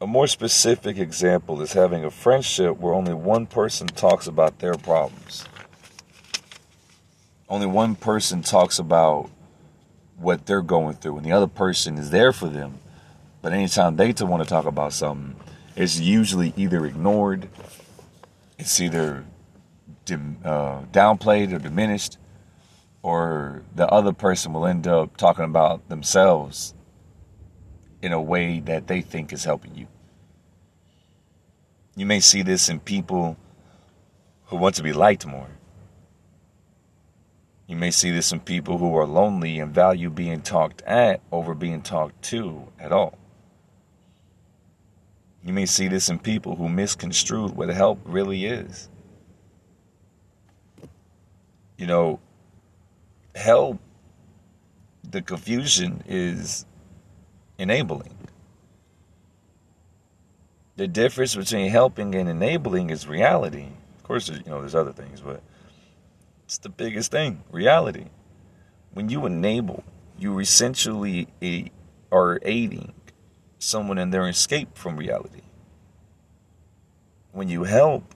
[0.00, 4.74] A more specific example is having a friendship where only one person talks about their
[4.74, 5.44] problems
[7.50, 9.28] only one person talks about
[10.16, 12.78] what they're going through and the other person is there for them
[13.42, 15.34] but anytime they want to talk about something
[15.74, 17.48] it's usually either ignored
[18.58, 19.24] it's either
[20.12, 22.18] uh, downplayed or diminished
[23.02, 26.74] or the other person will end up talking about themselves
[28.02, 29.86] in a way that they think is helping you
[31.96, 33.36] you may see this in people
[34.46, 35.48] who want to be liked more
[37.70, 41.54] you may see this in people who are lonely and value being talked at over
[41.54, 43.16] being talked to at all.
[45.44, 48.88] You may see this in people who misconstrue what help really is.
[51.80, 52.20] You know,
[53.34, 53.78] help,
[55.10, 56.66] the confusion is
[57.56, 58.14] enabling.
[60.76, 63.68] The difference between helping and enabling is reality.
[63.96, 65.40] Of course, you know, there's other things, but
[66.44, 68.08] it's the biggest thing reality.
[68.92, 69.82] When you enable,
[70.18, 71.28] you essentially
[72.12, 72.92] are aiding
[73.58, 75.40] someone in their escape from reality.
[77.32, 78.14] When you help,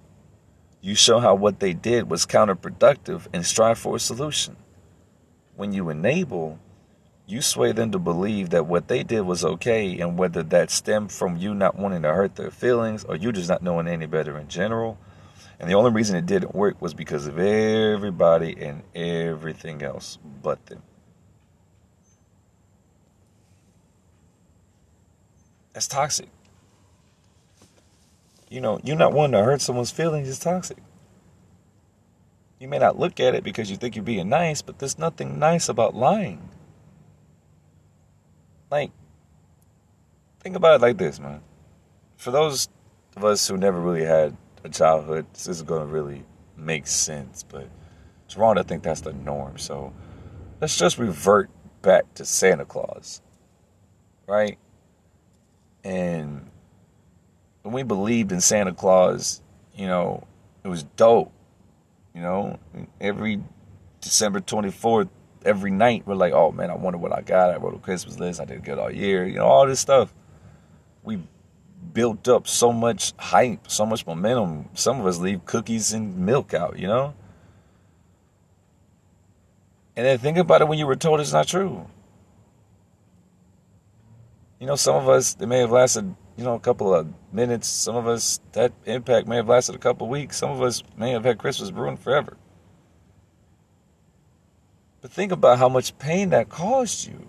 [0.85, 4.55] you show how what they did was counterproductive and strive for a solution.
[5.57, 6.59] When you enable,
[7.27, 11.11] you sway them to believe that what they did was okay, and whether that stemmed
[11.11, 14.39] from you not wanting to hurt their feelings or you just not knowing any better
[14.39, 14.99] in general,
[15.59, 20.67] and the only reason it didn't work was because of everybody and everything else but
[20.67, 20.83] them.
[25.73, 26.29] That's toxic.
[28.55, 30.79] You know, you're not wanting to hurt someone's feelings is toxic.
[32.61, 35.41] You may not look at it because you think you're being nice, but there's nothing
[35.41, 36.51] nice about lying.
[38.71, 38.93] Like,
[40.39, 41.41] think about it like this, man.
[42.17, 42.69] For those
[43.17, 46.23] of us who never really had a childhood, this is going to really
[46.57, 47.69] make sense, but
[48.25, 49.59] it's wrong to think that's the norm.
[49.59, 49.93] So
[50.61, 51.51] let's just revert
[51.83, 53.21] back to Santa Claus,
[54.29, 54.59] right?
[55.83, 56.53] And
[57.73, 59.41] we believed in Santa Claus,
[59.75, 60.27] you know,
[60.63, 61.33] it was dope.
[62.15, 62.59] You know,
[63.01, 63.43] every
[64.01, 65.09] December 24th,
[65.45, 67.51] every night, we're like, oh man, I wonder what I got.
[67.51, 68.41] I wrote a Christmas list.
[68.41, 69.27] I did good all year.
[69.27, 70.15] You know, all this stuff.
[71.03, 71.21] We
[71.93, 74.69] built up so much hype, so much momentum.
[74.75, 77.15] Some of us leave cookies and milk out, you know?
[79.97, 81.87] And then think about it when you were told it's not true.
[84.59, 87.69] You know, some of us, it may have lasted, you know, a couple of minutes.
[87.69, 90.37] Some of us, that impact may have lasted a couple of weeks.
[90.37, 92.37] Some of us may have had Christmas ruined forever.
[95.01, 97.29] But think about how much pain that caused you.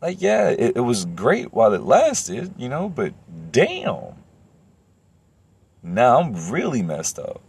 [0.00, 3.14] Like, yeah, it, it was great while it lasted, you know, but
[3.50, 4.14] damn.
[5.82, 7.40] Now I'm really messed up.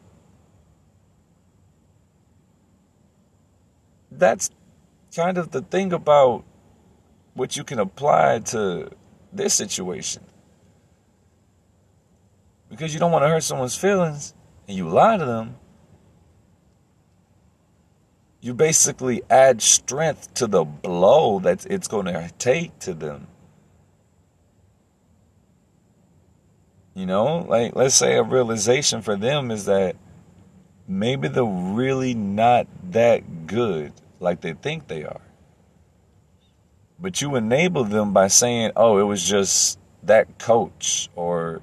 [4.12, 4.50] That's
[5.16, 6.46] kind of the thing about
[7.38, 8.90] what you can apply to
[9.32, 10.24] this situation.
[12.70, 14.34] Because you don't want to hurt someone's feelings
[14.68, 15.56] and you lie to them,
[18.42, 23.28] you basically add strength to the blow that it's going to take to them.
[26.96, 29.96] You know, like let's say a realization for them is that
[30.88, 35.22] maybe they're really not that good like they think they are.
[37.00, 41.62] But you enable them by saying, oh, it was just that coach or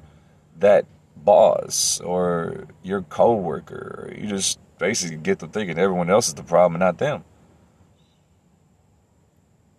[0.58, 4.06] that boss or your coworker.
[4.06, 7.24] Or you just basically get them thinking everyone else is the problem not them.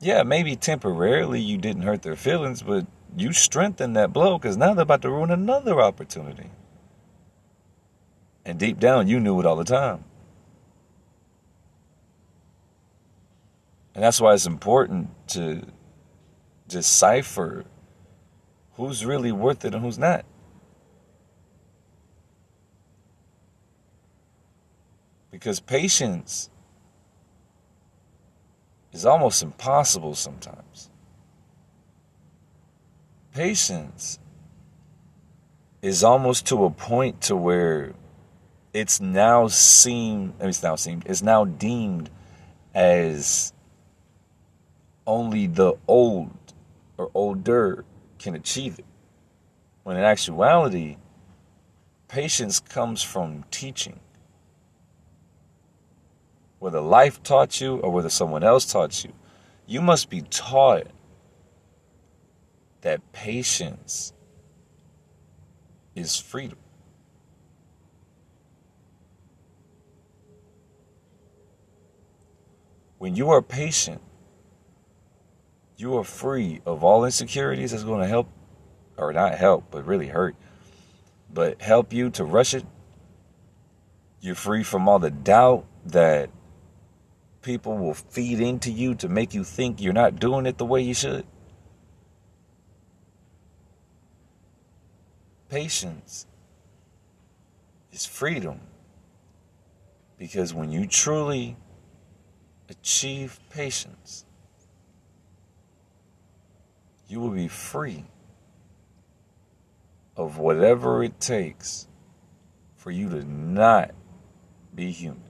[0.01, 2.85] Yeah, maybe temporarily you didn't hurt their feelings, but
[3.17, 6.49] you strengthened that blow because now they're about to ruin another opportunity.
[8.45, 10.03] And deep down, you knew it all the time.
[13.95, 15.63] And that's why it's important to
[16.67, 17.63] decipher
[18.73, 20.25] who's really worth it and who's not.
[25.31, 26.49] Because patience
[28.91, 30.89] is almost impossible sometimes.
[33.33, 34.19] Patience
[35.81, 37.93] is almost to a point to where
[38.73, 42.09] it's now seen it's now seen it's now deemed
[42.73, 43.53] as
[45.05, 46.31] only the old
[46.97, 47.85] or older
[48.17, 48.85] can achieve it.
[49.83, 50.97] When in actuality
[52.07, 53.99] patience comes from teaching.
[56.59, 59.11] Whether life taught you or whether someone else taught you
[59.67, 60.87] you must be taught
[62.81, 64.13] that patience
[65.95, 66.57] is freedom.
[72.97, 74.01] When you are patient,
[75.77, 78.29] you are free of all insecurities that's going to help,
[78.97, 80.35] or not help, but really hurt,
[81.33, 82.65] but help you to rush it.
[84.21, 86.29] You're free from all the doubt that
[87.41, 90.81] people will feed into you to make you think you're not doing it the way
[90.81, 91.25] you should.
[95.49, 96.25] Patience
[97.91, 98.59] is freedom.
[100.17, 101.57] Because when you truly
[102.69, 104.24] achieve patience,
[107.07, 108.05] you will be free
[110.15, 111.87] of whatever it takes
[112.75, 113.91] for you to not
[114.73, 115.21] be human.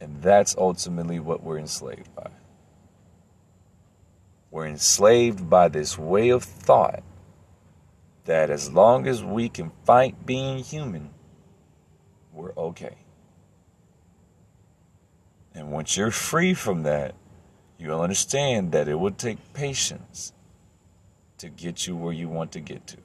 [0.00, 2.30] And that's ultimately what we're enslaved by.
[4.50, 7.02] We're enslaved by this way of thought
[8.24, 11.10] that as long as we can fight being human,
[12.32, 12.96] we're okay.
[15.54, 17.14] And once you're free from that,
[17.78, 20.32] you'll understand that it will take patience
[21.38, 22.96] to get you where you want to get to.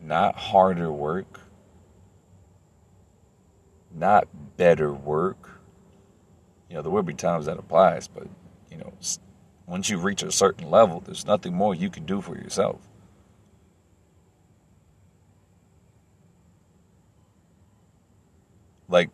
[0.00, 1.40] Not harder work,
[3.94, 5.60] not better work.
[6.68, 8.26] You know, there will be times that applies, but,
[8.70, 8.92] you know,
[9.66, 12.80] once you reach a certain level, there's nothing more you can do for yourself.
[18.88, 19.10] Like,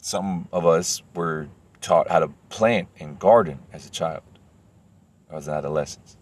[0.00, 1.48] some of us were
[1.80, 4.22] taught how to plant and garden as a child
[5.30, 6.16] or as an adolescent.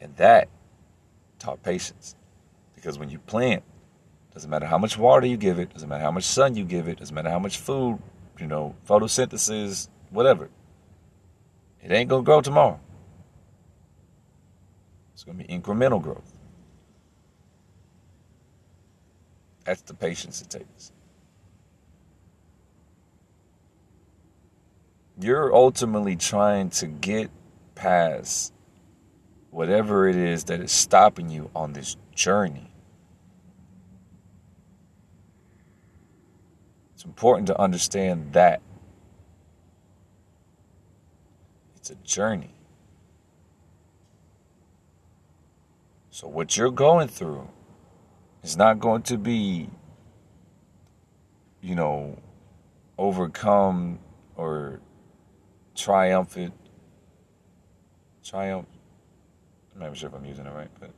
[0.00, 0.48] And that
[1.38, 2.14] taught patience.
[2.74, 3.62] Because when you plant,
[4.32, 6.88] doesn't matter how much water you give it, doesn't matter how much sun you give
[6.88, 7.98] it, doesn't matter how much food,
[8.38, 10.50] you know, photosynthesis, whatever.
[11.82, 12.80] It ain't gonna grow tomorrow.
[15.12, 16.32] It's gonna be incremental growth.
[19.64, 20.92] That's the patience it takes.
[25.20, 27.30] You're ultimately trying to get
[27.74, 28.52] past
[29.50, 32.70] whatever it is that is stopping you on this journey.
[36.94, 38.60] It's important to understand that
[41.76, 42.54] it's a journey.
[46.10, 47.48] So, what you're going through
[48.42, 49.68] is not going to be,
[51.60, 52.18] you know,
[52.96, 53.98] overcome
[54.36, 54.80] or
[55.74, 56.54] triumphant,
[58.24, 58.66] triumph.
[59.74, 60.90] I'm not even sure if I'm using it right, but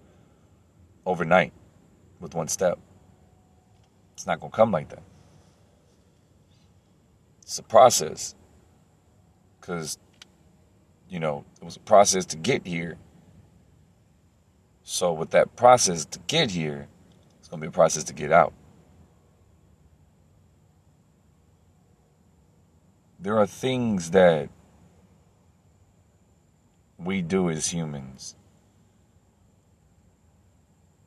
[1.04, 1.52] overnight
[2.20, 2.78] with one step.
[4.14, 5.02] It's not going to come like that.
[7.42, 8.34] It's a process.
[9.60, 9.98] Because,
[11.08, 12.96] you know, it was a process to get here.
[14.84, 16.88] So, with that process to get here,
[17.38, 18.52] it's going to be a process to get out.
[23.18, 24.50] There are things that
[26.98, 28.36] we do as humans.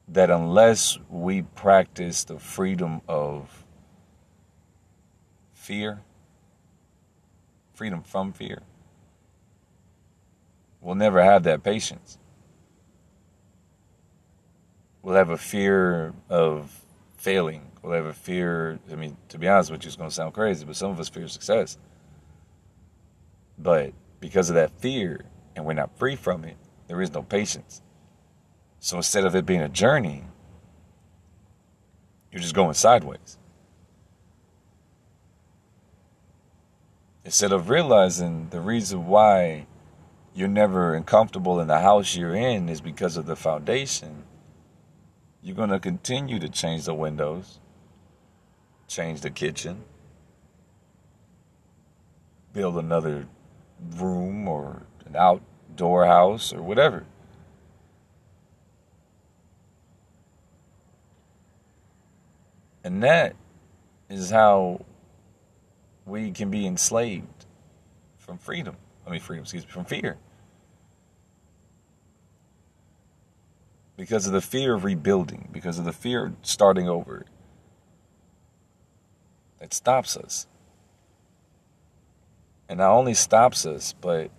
[0.08, 3.64] That unless we practice the freedom of
[5.54, 6.02] fear,
[7.74, 8.64] freedom from fear,
[10.82, 12.18] we'll never have that patience.
[15.02, 16.84] We'll have a fear of
[17.18, 17.72] failing.
[17.82, 18.80] We'll have a fear.
[18.92, 21.00] I mean, to be honest with you, it's going to sound crazy, but some of
[21.00, 21.78] us fear success.
[23.58, 25.26] But because of that fear,
[25.60, 26.56] and we're not free from it,
[26.88, 27.82] there is no patience.
[28.80, 30.24] So instead of it being a journey,
[32.32, 33.38] you're just going sideways.
[37.26, 39.68] Instead of realizing the reason why
[40.34, 44.24] you're never uncomfortable in the house you're in is because of the foundation,
[45.44, 47.60] you're going to continue to change the windows,
[48.88, 49.84] change the kitchen,
[52.54, 53.28] build another
[53.98, 57.06] room or an outdoor house or whatever.
[62.84, 63.36] And that
[64.10, 64.86] is how
[66.06, 67.46] we can be enslaved
[68.18, 68.78] from freedom.
[69.06, 70.18] I mean, freedom, excuse me, from fear.
[73.98, 77.26] Because of the fear of rebuilding, because of the fear of starting over.
[79.60, 80.48] It stops us.
[82.70, 84.32] And not only stops us, but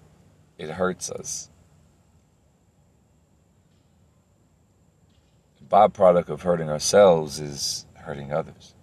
[0.60, 1.48] it hurts us.
[5.58, 8.74] The byproduct of hurting ourselves is hurting others.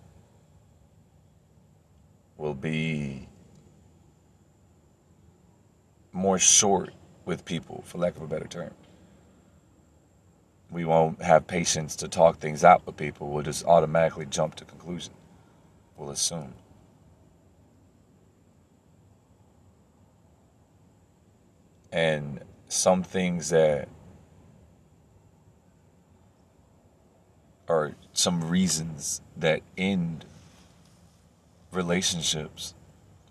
[2.35, 3.29] We'll be
[6.11, 6.93] more short
[7.25, 8.73] with people, for lack of a better term.
[10.71, 13.29] We won't have patience to talk things out with people.
[13.29, 15.13] We'll just automatically jump to conclusion.
[15.95, 16.53] We'll assume.
[21.91, 23.87] And some things that
[27.67, 30.25] are some reasons that end
[31.71, 32.73] relationships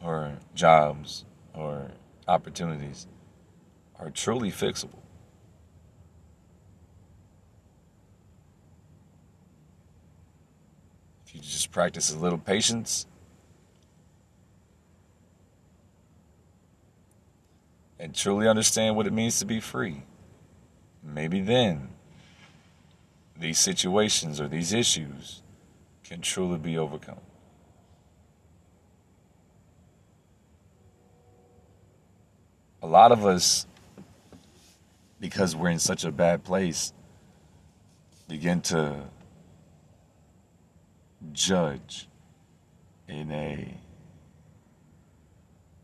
[0.03, 1.91] or jobs or
[2.29, 3.07] opportunities
[3.99, 5.01] are truly fixable.
[11.27, 13.07] If you just practice a little patience
[17.99, 20.03] and truly understand what it means to be free,
[21.03, 21.89] maybe then
[23.39, 25.43] these situations or these issues
[26.05, 27.21] can truly be overcome.
[32.83, 33.67] A lot of us,
[35.19, 36.93] because we're in such a bad place,
[38.29, 39.03] begin to
[41.33, 42.09] judge
[43.09, 43.75] in a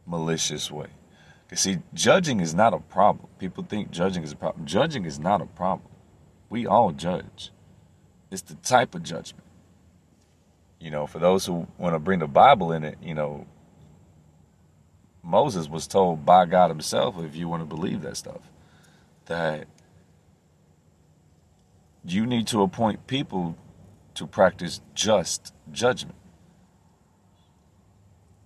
[0.07, 0.89] malicious way.
[1.53, 3.29] You see, judging is not a problem.
[3.39, 4.65] People think judging is a problem.
[4.65, 5.91] Judging is not a problem.
[6.49, 7.53] We all judge.
[8.31, 9.45] It's the type of judgment.
[10.81, 13.47] You know, for those who want to bring the Bible in it, you know,
[15.23, 18.51] Moses was told by God himself, if you want to believe that stuff,
[19.27, 19.67] that
[22.03, 23.59] you need to appoint people
[24.15, 26.17] to practice just judgment.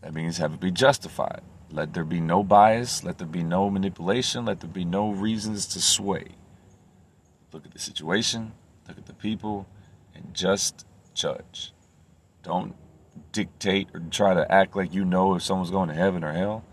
[0.00, 1.42] That means have it be justified.
[1.70, 3.02] Let there be no bias.
[3.02, 4.44] Let there be no manipulation.
[4.44, 6.26] Let there be no reasons to sway.
[7.52, 8.52] Look at the situation,
[8.86, 9.66] look at the people,
[10.14, 11.72] and just judge.
[12.42, 12.74] Don't
[13.32, 16.64] dictate or try to act like you know if someone's going to heaven or hell.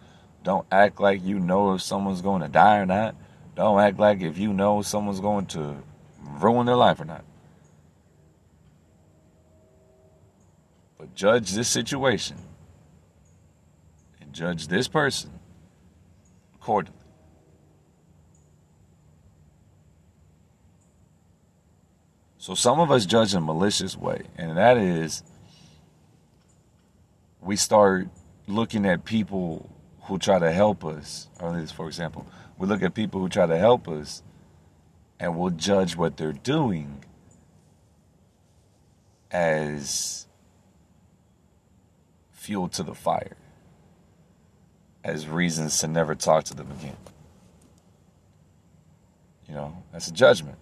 [0.44, 3.16] Don't act like you know if someone's going to die or not.
[3.56, 5.78] Don't act like if you know someone's going to
[6.22, 7.24] ruin their life or not.
[10.98, 12.38] But judge this situation
[14.34, 15.30] judge this person
[16.56, 17.00] accordingly.
[22.38, 25.24] So some of us judge in a malicious way, and that is
[27.40, 28.10] we start
[28.48, 29.70] looking at people
[30.04, 31.30] who try to help us.
[31.40, 32.28] Or this, for example,
[32.58, 34.24] we look at people who try to help us,
[35.20, 37.06] and we'll judge what they're doing
[39.32, 40.28] as
[42.34, 43.38] fuel to the fire
[45.04, 46.98] as reasons to never talk to them again.
[49.48, 50.58] You know, that's a judgment.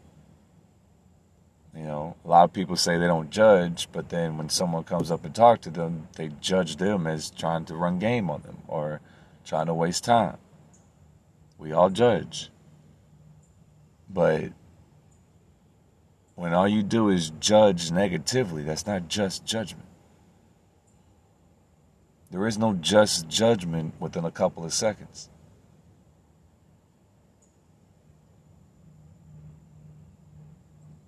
[1.76, 5.10] You know, a lot of people say they don't judge, but then when someone comes
[5.10, 8.58] up and talk to them, they judge them as trying to run game on them
[8.68, 9.00] or
[9.46, 10.38] trying to waste time.
[11.58, 12.50] We all judge.
[14.10, 14.52] But
[16.36, 19.88] when all you do is judge negatively, that's not just judgment.
[22.32, 25.30] There is no just judgment within a couple of seconds.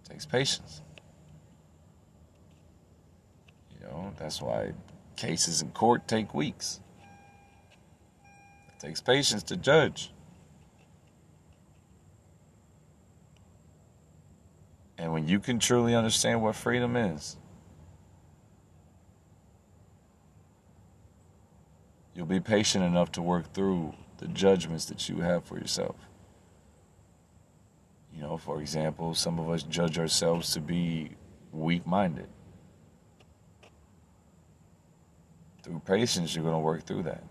[0.03, 0.81] It takes patience.
[3.71, 4.73] You know, that's why
[5.15, 6.81] cases in court take weeks.
[8.67, 10.11] It takes patience to judge.
[14.97, 17.37] And when you can truly understand what freedom is,
[22.33, 25.95] be patient enough to work through the judgments that you have for yourself.
[28.15, 31.11] You know, for example, some of us judge ourselves to be
[31.51, 32.27] weak minded.
[35.61, 37.23] Through patience, you're going to work through that.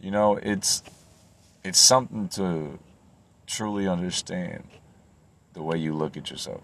[0.00, 0.82] You know, it's
[1.64, 2.78] it's something to
[3.46, 4.64] truly understand
[5.54, 6.62] the way you look at yourself.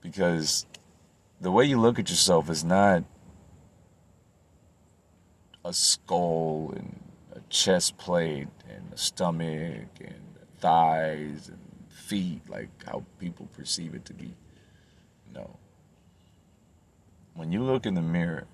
[0.00, 0.66] Because
[1.40, 3.04] the way you look at yourself is not
[5.64, 7.00] a skull and
[7.32, 10.22] a chest plate and a stomach and
[10.58, 14.34] thighs and feet like how people perceive it to be.
[15.34, 15.56] No.
[17.34, 18.46] When you look in the mirror,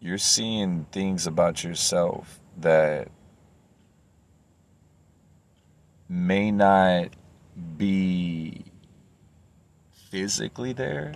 [0.00, 3.08] you're seeing things about yourself that
[6.08, 7.10] may not
[7.76, 8.64] be
[10.10, 11.14] physically there,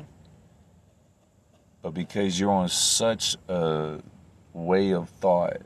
[1.80, 4.00] but because you're on such a
[4.52, 5.62] way of thought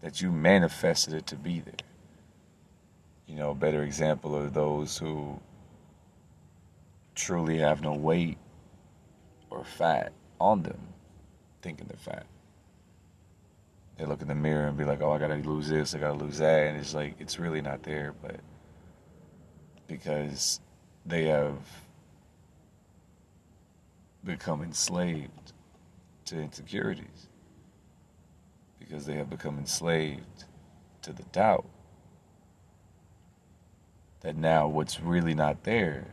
[0.00, 1.74] that you manifested it to be there.
[3.26, 5.40] You know, a better example are those who
[7.14, 8.38] truly have no weight
[9.48, 10.80] or fat on them,
[11.62, 12.26] thinking they're fat.
[13.98, 16.18] They look in the mirror and be like, oh, I gotta lose this, I gotta
[16.18, 16.68] lose that.
[16.68, 18.40] And it's like, it's really not there, but
[19.86, 20.60] because
[21.04, 21.58] they have
[24.24, 25.52] become enslaved
[26.26, 27.28] to insecurities
[28.78, 30.44] because they have become enslaved
[31.02, 31.66] to the doubt
[34.20, 36.06] that now what's really not there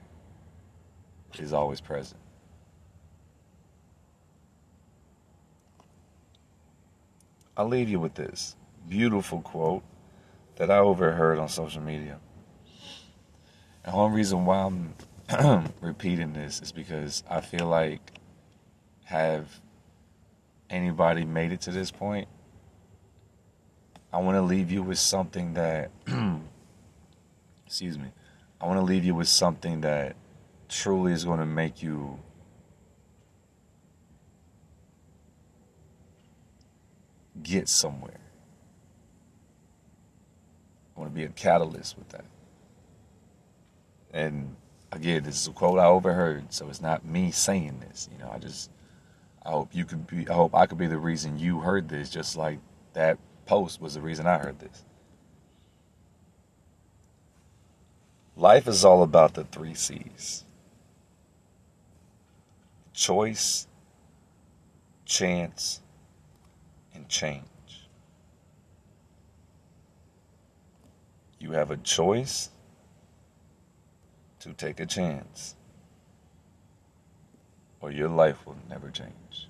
[1.38, 2.20] is always present.
[7.60, 8.56] I'll leave you with this
[8.88, 9.84] beautiful quote
[10.56, 12.18] that I overheard on social media.
[13.84, 14.94] And one reason why I'm
[15.82, 18.14] repeating this is because I feel like
[19.04, 19.60] have
[20.70, 22.30] anybody made it to this point,
[24.14, 25.92] I want to leave you with something that,
[27.68, 28.14] excuse me,
[28.62, 30.16] I want to leave you with something that
[30.70, 32.20] truly is going to make you
[37.44, 38.20] get somewhere.
[40.96, 42.26] I want to be a catalyst with that.
[44.12, 44.56] And
[44.92, 48.10] again, this is a quote I overheard, so it's not me saying this.
[48.12, 48.72] You know, I just
[49.46, 52.10] I hope you could be I hope I could be the reason you heard this,
[52.10, 52.60] just like
[52.94, 54.84] that post was the reason I heard this.
[58.36, 60.46] Life is all about the three C's
[63.00, 63.66] choice,
[65.06, 65.82] chance,
[67.00, 67.44] and change.
[71.40, 72.50] You have a choice
[74.42, 75.56] to take a chance,
[77.80, 79.48] or your life will never change.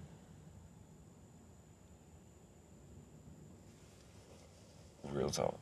[5.12, 5.58] Real talk.